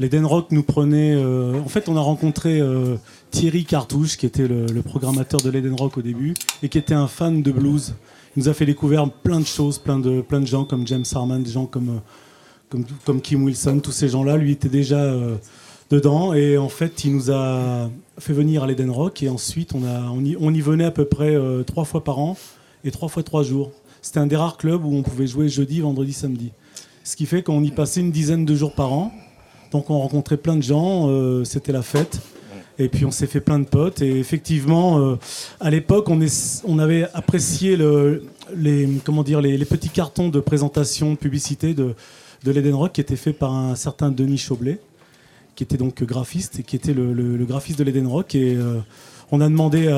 [0.00, 1.14] les Den Rock nous prenaient...
[1.16, 2.60] en fait, on a rencontré
[3.30, 6.94] Thierry Cartouche, qui était le, le programmateur de l'Eden Rock au début, et qui était
[6.94, 7.94] un fan de blues.
[8.36, 11.04] Il nous a fait découvrir plein de choses, plein de, plein de gens comme James
[11.14, 12.00] Harman, des gens comme,
[12.74, 14.36] comme, comme Kim Wilson, tous ces gens-là.
[14.36, 15.36] Lui était déjà euh,
[15.90, 19.84] dedans, et en fait, il nous a fait venir à l'Eden Rock, et ensuite, on,
[19.84, 22.36] a, on, y, venait à peu près euh, trois fois par an,
[22.84, 23.70] et trois fois trois jours.
[24.02, 26.50] C'était un des rares clubs où on pouvait jouer jeudi, vendredi, samedi.
[27.04, 29.12] Ce qui fait qu'on y passait une dizaine de jours par an.
[29.70, 32.20] Donc on rencontrait plein de gens, euh, c'était la fête.
[32.78, 34.02] Et puis on s'est fait plein de potes.
[34.02, 35.16] Et effectivement,
[35.60, 38.24] à l'époque, on, avait apprécié le-
[38.56, 41.94] les, comment dire, les petits cartons de présentation, de publicité de,
[42.44, 44.78] de l'Eden Rock qui était fait par un certain Denis Chaublet,
[45.56, 48.34] qui était donc graphiste et qui était le, graphiste de l'Eden Rock.
[48.34, 48.80] Et euh,
[49.32, 49.88] on a demandé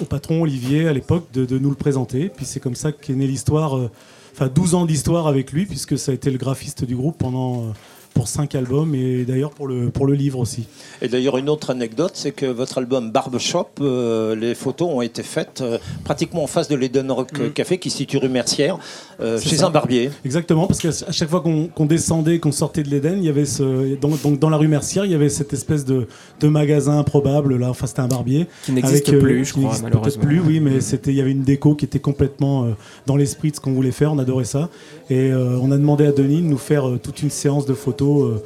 [0.00, 2.28] au patron Olivier à l'époque de, nous le présenter.
[2.28, 3.90] Puis c'est comme ça qu'est née l'histoire, euh,
[4.32, 7.72] enfin 12 ans d'histoire avec lui, puisque ça a été le graphiste du groupe pendant.
[8.14, 10.66] Pour cinq albums et d'ailleurs pour le, pour le livre aussi.
[11.02, 15.22] Et d'ailleurs, une autre anecdote, c'est que votre album Barbershop, euh, les photos ont été
[15.22, 18.78] faites euh, pratiquement en face de l'Eden Rock euh, Café qui se situe rue Mercière,
[19.20, 19.66] euh, chez ça.
[19.66, 20.10] un barbier.
[20.24, 23.94] Exactement, parce qu'à chaque fois qu'on descendait, qu'on sortait de l'Éden, il y avait ce,
[23.96, 26.06] donc, donc dans la rue Mercière, il y avait cette espèce de,
[26.40, 27.70] de magasin improbable là.
[27.70, 30.22] Enfin, c'était un barbier Qui n'existe plus, je qui crois, malheureusement.
[30.24, 32.68] plus, oui, mais c'était, il y avait une déco qui était complètement euh,
[33.06, 34.12] dans l'esprit de ce qu'on voulait faire.
[34.12, 34.68] On adorait ça,
[35.10, 37.74] et euh, on a demandé à Denis de nous faire euh, toute une séance de
[37.74, 38.30] photos.
[38.30, 38.42] euh,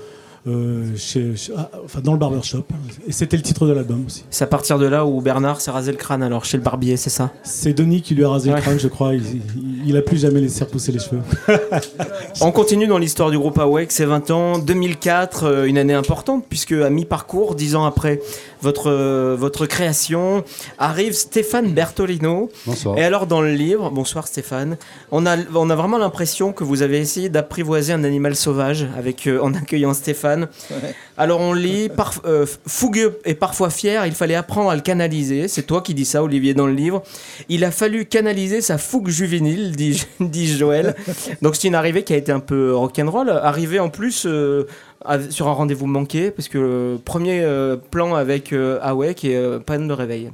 [0.46, 2.64] euh, chez, chez- ah, enfin, dans le barbershop.
[3.08, 4.26] Et c'était le titre de l'album aussi.
[4.28, 6.98] C'est à partir de là où Bernard s'est rasé le crâne, alors chez le barbier,
[6.98, 7.30] c'est ça?
[7.44, 8.56] C'est Denis qui lui a rasé Ouais.
[8.56, 9.14] le crâne, je crois.
[9.14, 11.22] Il, il, il a plus jamais laissé repousser les cheveux.
[12.42, 14.58] On continue dans l'histoire du groupe Awake, c'est 20 ans.
[14.58, 18.20] 2004, euh, une année importante, puisque à mi-parcours, 10 ans après
[18.64, 20.42] votre, euh, votre création,
[20.78, 22.50] arrive Stéphane Bertolino.
[22.66, 22.96] Bonsoir.
[22.98, 24.78] Et alors, dans le livre, bonsoir Stéphane,
[25.12, 29.26] on a, on a vraiment l'impression que vous avez essayé d'apprivoiser un animal sauvage avec,
[29.26, 30.48] euh, en accueillant Stéphane.
[31.18, 35.46] Alors, on lit, par- euh, fougueux et parfois fier, il fallait apprendre à le canaliser.
[35.46, 37.02] C'est toi qui dis ça, Olivier, dans le livre.
[37.50, 40.96] Il a fallu canaliser sa fougue juvénile, dit, dit Joël.
[41.42, 43.28] Donc, c'est une arrivée qui a été un peu rock'n'roll.
[43.28, 44.64] Arrivée en plus euh,
[45.30, 49.58] sur un rendez-vous manqué, parce que le premier euh, plan avec euh, Awake et euh,
[49.58, 50.30] panne de réveil.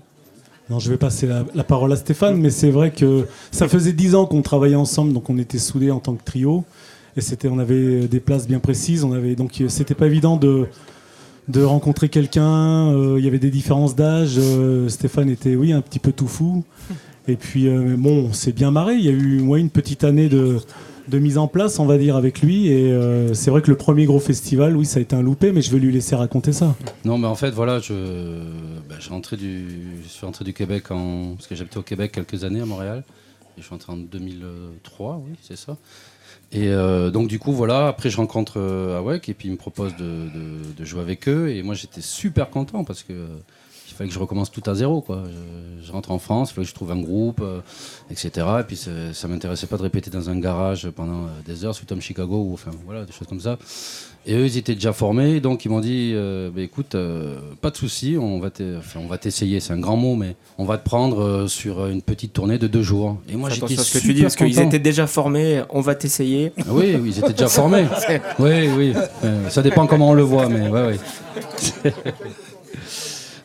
[0.69, 4.15] Non, je vais passer la, parole à Stéphane, mais c'est vrai que ça faisait dix
[4.15, 6.65] ans qu'on travaillait ensemble, donc on était soudés en tant que trio,
[7.17, 10.67] et c'était, on avait des places bien précises, on avait donc c'était pas évident de
[11.49, 12.93] de rencontrer quelqu'un.
[13.17, 14.39] Il y avait des différences d'âge.
[14.87, 16.63] Stéphane était, oui, un petit peu tout fou.
[17.27, 18.95] Et puis, bon, on s'est bien marré.
[18.95, 20.59] Il y a eu, moi, une petite année de,
[21.11, 22.69] de mise en place, on va dire, avec lui.
[22.69, 25.53] Et euh, c'est vrai que le premier gros festival, oui, ça a été un loupé,
[25.53, 26.75] mais je vais lui laisser raconter ça.
[27.05, 27.93] Non, mais en fait, voilà, je,
[28.89, 30.85] bah, suis rentré du, Québec.
[30.89, 33.05] Parce que j'habitais au Québec quelques années à Montréal.
[33.59, 35.77] Et je suis rentré en 2003, oui, c'est ça.
[36.53, 39.57] Et euh, donc, du coup, voilà, après, je rencontre euh, Awek et puis il me
[39.57, 41.51] propose de, de- de jouer avec eux.
[41.51, 43.13] Et moi, j'étais super content parce que.
[43.91, 45.01] Il fallait que je recommence tout à zéro.
[45.01, 45.25] Quoi.
[45.27, 47.61] Je, je rentre en France, il fallait que je trouve un groupe, euh,
[48.11, 48.47] etc.
[48.61, 51.89] Et puis ça m'intéressait pas de répéter dans un garage pendant euh, des heures, suite
[51.89, 53.59] comme Chicago, ou enfin voilà, des choses comme ça.
[54.27, 57.71] Et eux, ils étaient déjà formés, donc ils m'ont dit euh, Bah, écoute, euh, pas
[57.71, 61.47] de souci, on va enfin, t'essayer, c'est un grand mot, mais on va te prendre
[61.49, 63.17] sur une petite tournée de deux jours.
[63.29, 65.81] Et moi, j'étais à ce que super tu dis, parce qu'ils étaient déjà formés, on
[65.81, 66.53] va t'essayer.
[66.59, 67.87] Ah oui, oui, ils étaient déjà formés.
[68.39, 68.95] Oui, oui.
[69.49, 70.99] Ça dépend comment on le voit, mais ouais,
[71.85, 71.93] ouais.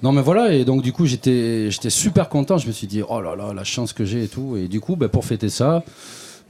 [0.03, 3.01] Non mais voilà et donc du coup j'étais j'étais super content je me suis dit
[3.07, 5.49] oh là là la chance que j'ai et tout et du coup bah, pour fêter
[5.49, 5.83] ça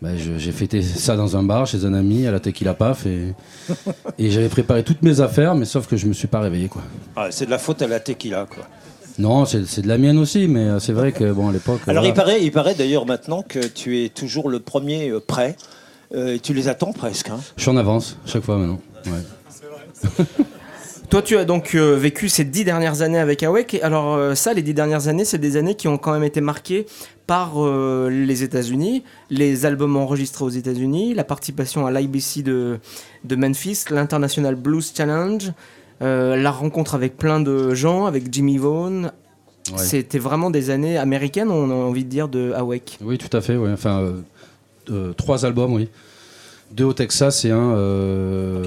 [0.02, 3.06] bah, je- j'ai fêté ça dans un bar chez un ami à la Tequila Paf
[3.06, 3.34] et,
[4.20, 6.82] et j'avais préparé toutes mes affaires mais sauf que je me suis pas réveillé quoi
[7.16, 8.66] Ah, c'est de la faute à la tequila, quoi.
[9.20, 11.82] non c'est c'est de la mienne aussi mais euh, c'est vrai que bon à l'époque
[11.88, 12.08] Alors voilà.
[12.10, 15.56] il paraît, il paraît d'ailleurs maintenant que tu es toujours le premier euh, prêt.
[16.14, 17.30] Euh, tu les attends presque.
[17.30, 17.40] hein.
[17.58, 20.26] je suis en avance chaque fois maintenant ouais.
[21.10, 23.44] Toi, tu as donc euh, vécu ces dix dernières années avec.
[23.44, 26.24] Et Alors, euh, ça, les dix dernières années, c'est des années qui ont quand même
[26.24, 26.86] été marquées
[27.28, 32.80] par euh, les États-Unis, les albums enregistrés aux États-Unis, la participation à l'IBC de,
[33.24, 35.52] de Memphis, l'International Blues Challenge,
[36.02, 39.12] la rencontre avec plein de gens, avec Jimmy Vaughan.
[39.78, 43.00] C'était vraiment des années américaines, on a envie de dire, de Awake.
[43.02, 43.58] Oui, tout à fait.
[43.58, 43.72] ouais.
[43.72, 44.22] Enfin, euh,
[44.90, 45.90] euh, trois albums, oui.
[46.72, 48.64] Deux au Texas et un euh,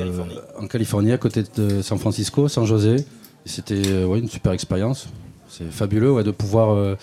[0.59, 1.13] en, Californie.
[1.13, 2.97] à côté de San Francisco, San José.
[3.45, 5.09] C'était euh, ouais, une super expérience.
[5.49, 6.97] C'est fabuleux ouais, de pouvoir euh,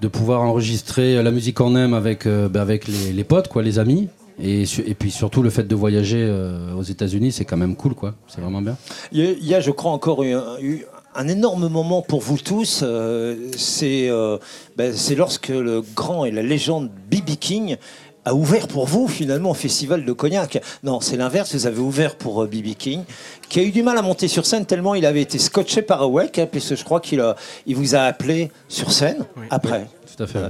[0.00, 3.62] de pouvoir enregistrer la musique qu'on aime avec euh, bah, avec les, les potes, quoi,
[3.62, 4.08] les amis.
[4.42, 4.64] Et,
[4.98, 8.14] puis surtout le fait de voyager euh, aux États-Unis, c'est quand même cool, quoi.
[8.28, 8.76] C'est vraiment bien.
[9.12, 12.02] Il y, a, il y a, je crois, encore eu un, eu un énorme moment
[12.02, 12.80] pour vous tous.
[12.82, 14.38] euh, c'est euh,
[14.76, 17.36] ben, c'est lorsque le grand et la légende B.B.
[17.38, 17.76] King
[18.24, 20.60] a ouvert pour vous finalement au festival de Cognac.
[20.84, 22.74] Non, c'est l'inverse, vous avez ouvert pour B.B.
[22.78, 23.00] King,
[23.48, 26.02] qui a eu du mal à monter sur scène tellement il avait été scotché par
[26.02, 29.86] Awake, hein, puisque je crois qu'il a- il vous a appelé sur scène après.
[30.16, 30.38] Tout à fait.
[30.38, 30.48] ouais.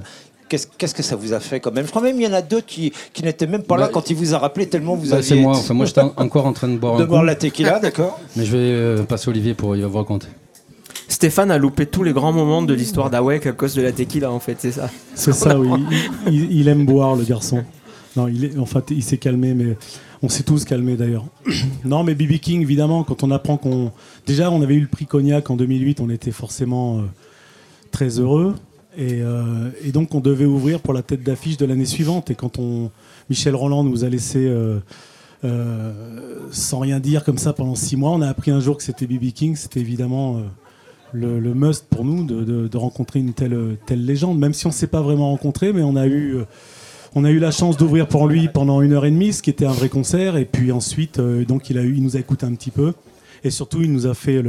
[0.76, 1.86] Qu'est-ce que ça vous a fait quand même?
[1.86, 3.90] Je crois même qu'il y en a deux qui, qui n'étaient même pas là Bah,
[3.94, 5.56] quand il vous a rappelé tellement vous Bah, aviez c'est moi.
[5.56, 7.26] Enfin, moi, j'étais en- encore en train de boire de un boire coup.
[7.26, 10.26] la tequila, d'accord Mais je vais euh, passer Olivier pour il va vous raconter.
[11.12, 14.32] Stéphane a loupé tous les grands moments de l'histoire d'Awake à cause de la tequila,
[14.32, 14.88] en fait, c'est ça.
[15.14, 15.68] C'est ça, oui.
[16.26, 17.64] Il, aime boire, le garçon.
[18.16, 19.76] Non, il est, enfin, il s'est calmé, mais
[20.22, 21.26] on s'est tous calmés d'ailleurs.
[21.84, 23.92] non, mais BB King, évidemment, quand on apprend qu'on.
[24.26, 27.02] Déjà, on avait eu le prix Cognac en 2008, on était forcément euh,
[27.90, 28.54] très heureux.
[28.96, 32.30] Et, euh, et donc, on devait ouvrir pour la tête d'affiche de l'année suivante.
[32.30, 32.58] Et quand
[33.28, 34.50] Michel Roland nous a laissé
[35.44, 35.92] euh,
[36.50, 38.12] sans rien dire comme ça pendant six mois.
[38.12, 39.56] On a appris un jour que c'était BB King.
[39.56, 40.40] C'était évidemment
[41.12, 45.02] le, must pour nous de, rencontrer une telle, légende, même si on ne s'est pas
[45.02, 46.36] vraiment rencontré, mais on a eu.
[46.36, 46.44] euh,
[47.14, 49.50] on a eu la chance d'ouvrir pour lui pendant une heure et demie, ce qui
[49.50, 50.38] était un vrai concert.
[50.38, 52.94] Et puis ensuite, euh, il, il nous a écouté un petit peu.
[53.44, 54.42] Et surtout, il nous a fait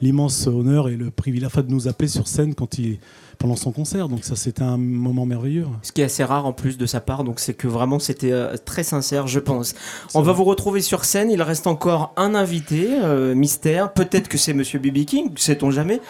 [0.00, 2.98] l'immense honneur et le privilège de nous appeler sur scène quand il,
[3.38, 4.08] pendant son concert.
[4.08, 5.66] Donc ça, c'était un moment merveilleux.
[5.82, 8.32] Ce qui est assez rare en plus de sa part, donc c'est que vraiment c'était
[8.32, 9.74] euh, très sincère, je pense.
[10.14, 11.30] On va vous retrouver sur scène.
[11.30, 13.92] Il reste encore un invité, euh, mystère.
[13.92, 16.00] Peut-être que c'est Monsieur BB King, sait-on jamais.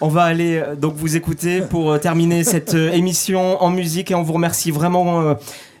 [0.00, 4.22] On va aller euh, donc vous écouter pour terminer cette émission en musique et on
[4.22, 5.36] vous remercie vraiment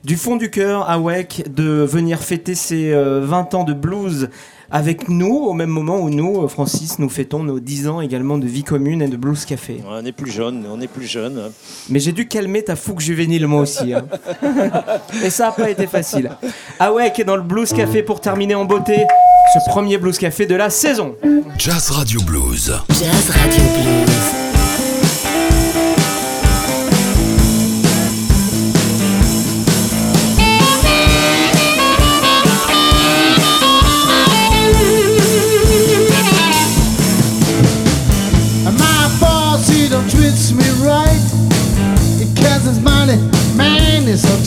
[0.08, 4.30] du fond du cœur, Awek, de venir fêter ces euh, 20 ans de blues
[4.70, 8.38] avec nous au même moment où nous, euh, Francis, nous fêtons nos 10 ans également
[8.38, 9.82] de vie commune et de Blues Café.
[9.86, 11.50] On est plus jeune, on est plus jeune.
[11.90, 13.92] Mais j'ai dû calmer ta fougue juvénile moi aussi.
[13.92, 14.06] hein.
[15.22, 16.30] Et ça n'a pas été facile.
[16.78, 19.04] Ah ouais, qui est dans le Blues Café pour terminer en beauté
[19.52, 21.16] ce premier Blues Café de la saison.
[21.58, 22.72] Jazz Radio Blues.
[22.88, 24.47] Jazz Radio Blues.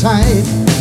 [0.01, 0.80] Tight.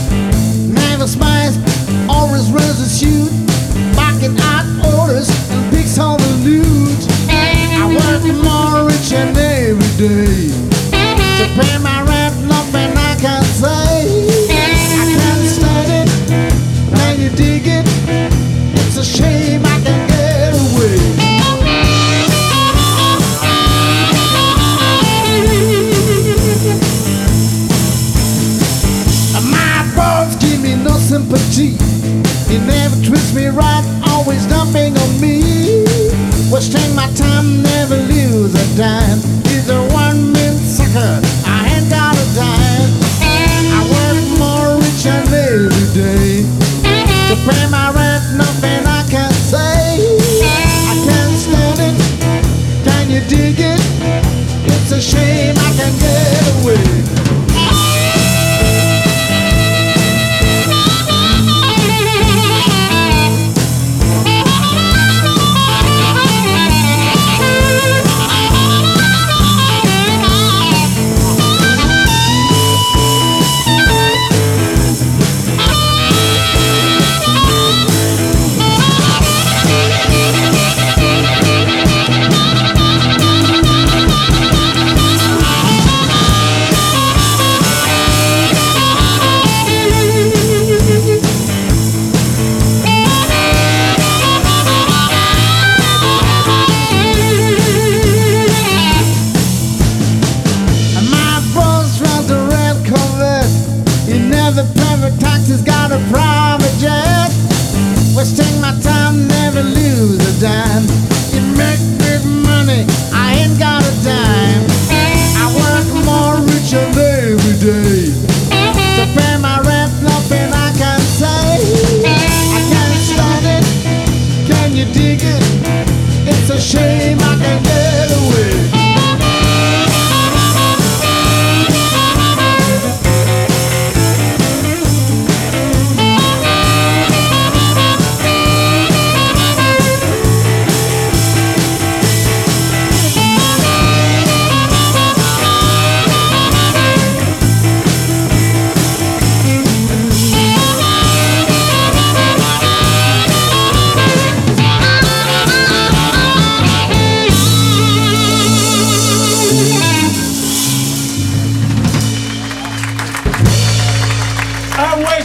[47.50, 47.89] To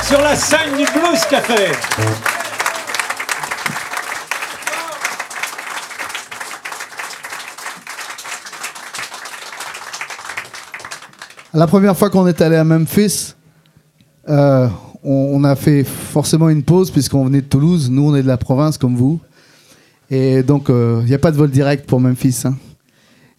[0.08, 1.72] sur la scène du Blues Café.
[11.54, 13.34] La première fois qu'on est allé à Memphis,
[14.30, 14.68] euh,
[15.04, 17.90] on, a fait forcément une pause puisqu'on venait de Toulouse.
[17.90, 19.20] Nous, on est de la province comme vous.
[20.12, 22.44] Et donc, il n'y a pas de vol direct pour Memphis.
[22.46, 22.56] hein.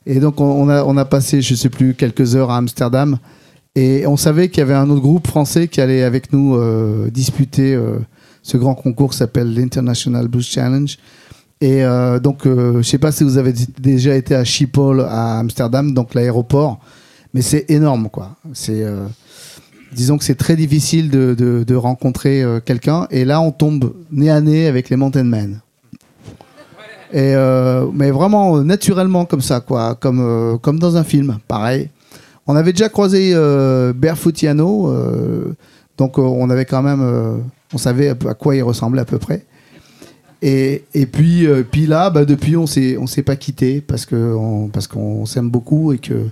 [0.05, 3.19] Et donc, on, a, on a passé, je sais plus, quelques heures à Amsterdam.
[3.79, 7.11] Et on savait qu'il y avait un autre groupe français qui allait avec nous euh,
[7.11, 7.99] disputer euh,
[8.43, 10.97] ce grand concours qui s'appelle l'International Blues Challenge.
[11.61, 15.39] Et euh, donc, je ne sais pas si vous avez déjà été à Schiphol à
[15.41, 16.81] Amsterdam, donc l'aéroport,
[17.35, 18.37] mais c'est énorme, quoi.
[18.55, 18.83] C'est
[19.93, 23.07] disons que c'est très difficile de, de- rencontrer quelqu'un.
[23.11, 25.61] Et là, on tombe nez à nez avec les Mountain Men.
[27.13, 27.35] Et
[27.95, 31.89] mais vraiment naturellement comme ça, quoi, comme, comme dans un film, pareil.
[32.47, 35.55] On avait déjà croisé euh, Barefoot Yano, euh,
[35.99, 37.37] donc euh, on avait quand même, euh,
[37.73, 39.45] on savait à quoi il ressemblait à peu près.
[40.43, 44.07] Et, et puis, euh, puis là, bah, depuis, on s'est, on s'est pas quitté parce
[44.07, 46.27] que on, parce qu'on s'aime beaucoup et que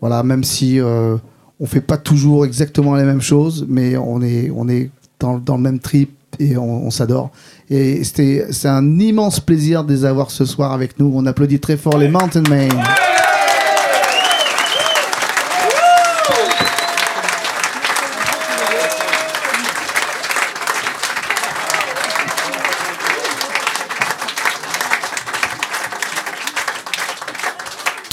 [0.00, 4.68] voilà, même si on fait pas toujours exactement les mêmes choses, mais on est, on
[4.68, 7.30] est dans, dans le même trip et on, s'adore.
[7.70, 11.10] Et c'est un immense plaisir de les avoir ce soir avec nous.
[11.14, 12.70] On applaudit très fort les Mountain Men.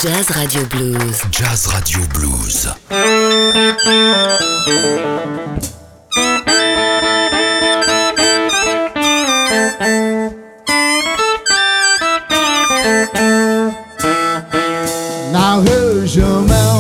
[0.03, 1.21] Jazz Radio Blues.
[1.31, 2.67] Jazz Radio Blues.
[15.31, 16.72] Now here's your mouth.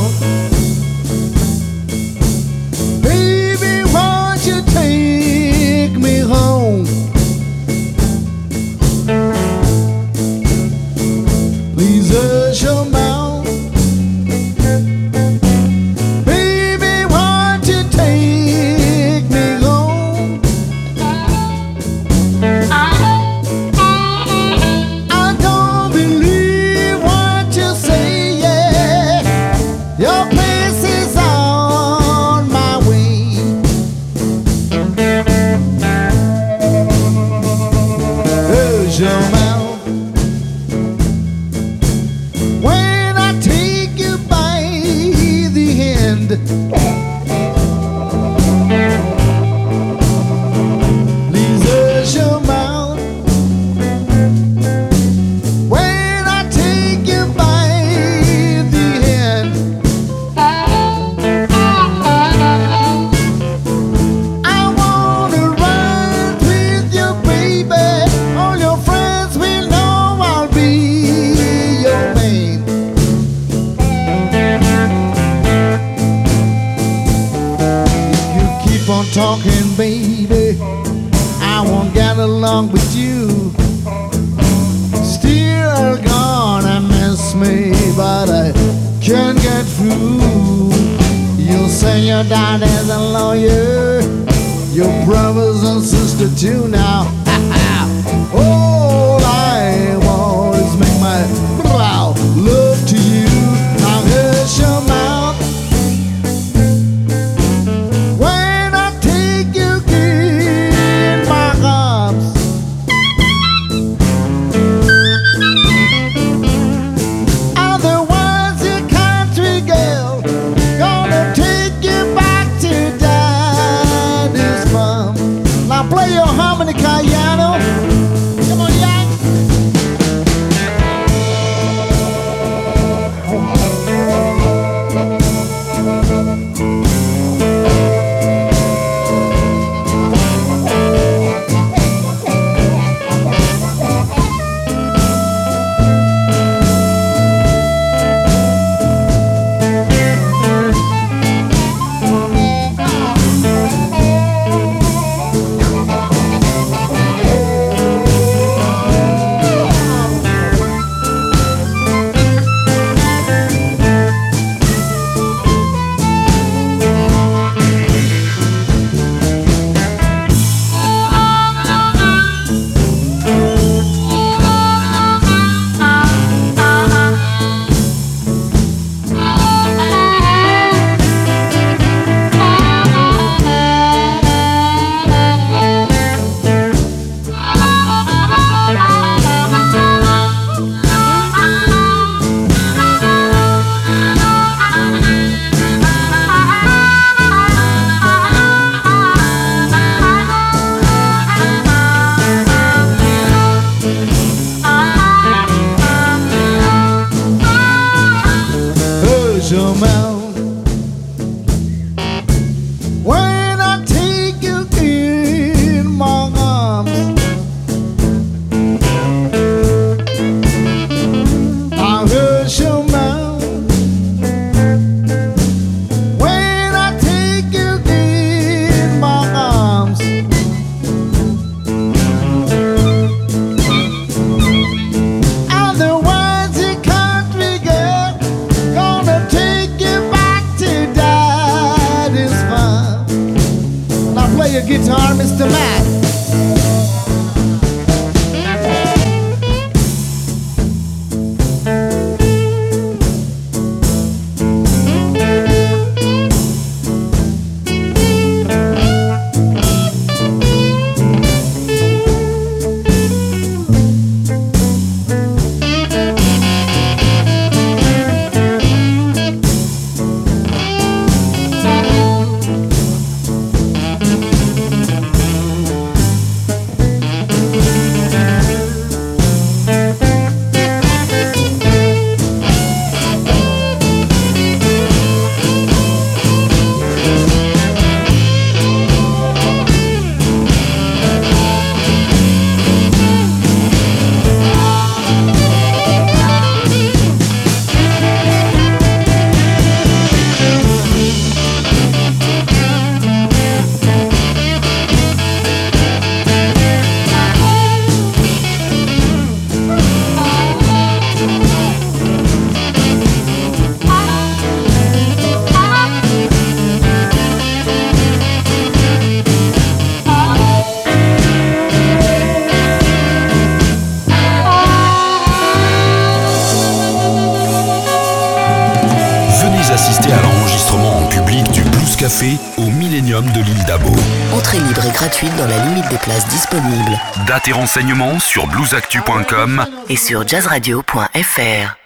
[337.47, 341.82] Et renseignements sur bluesactu.com Et sur jazzradio.fr.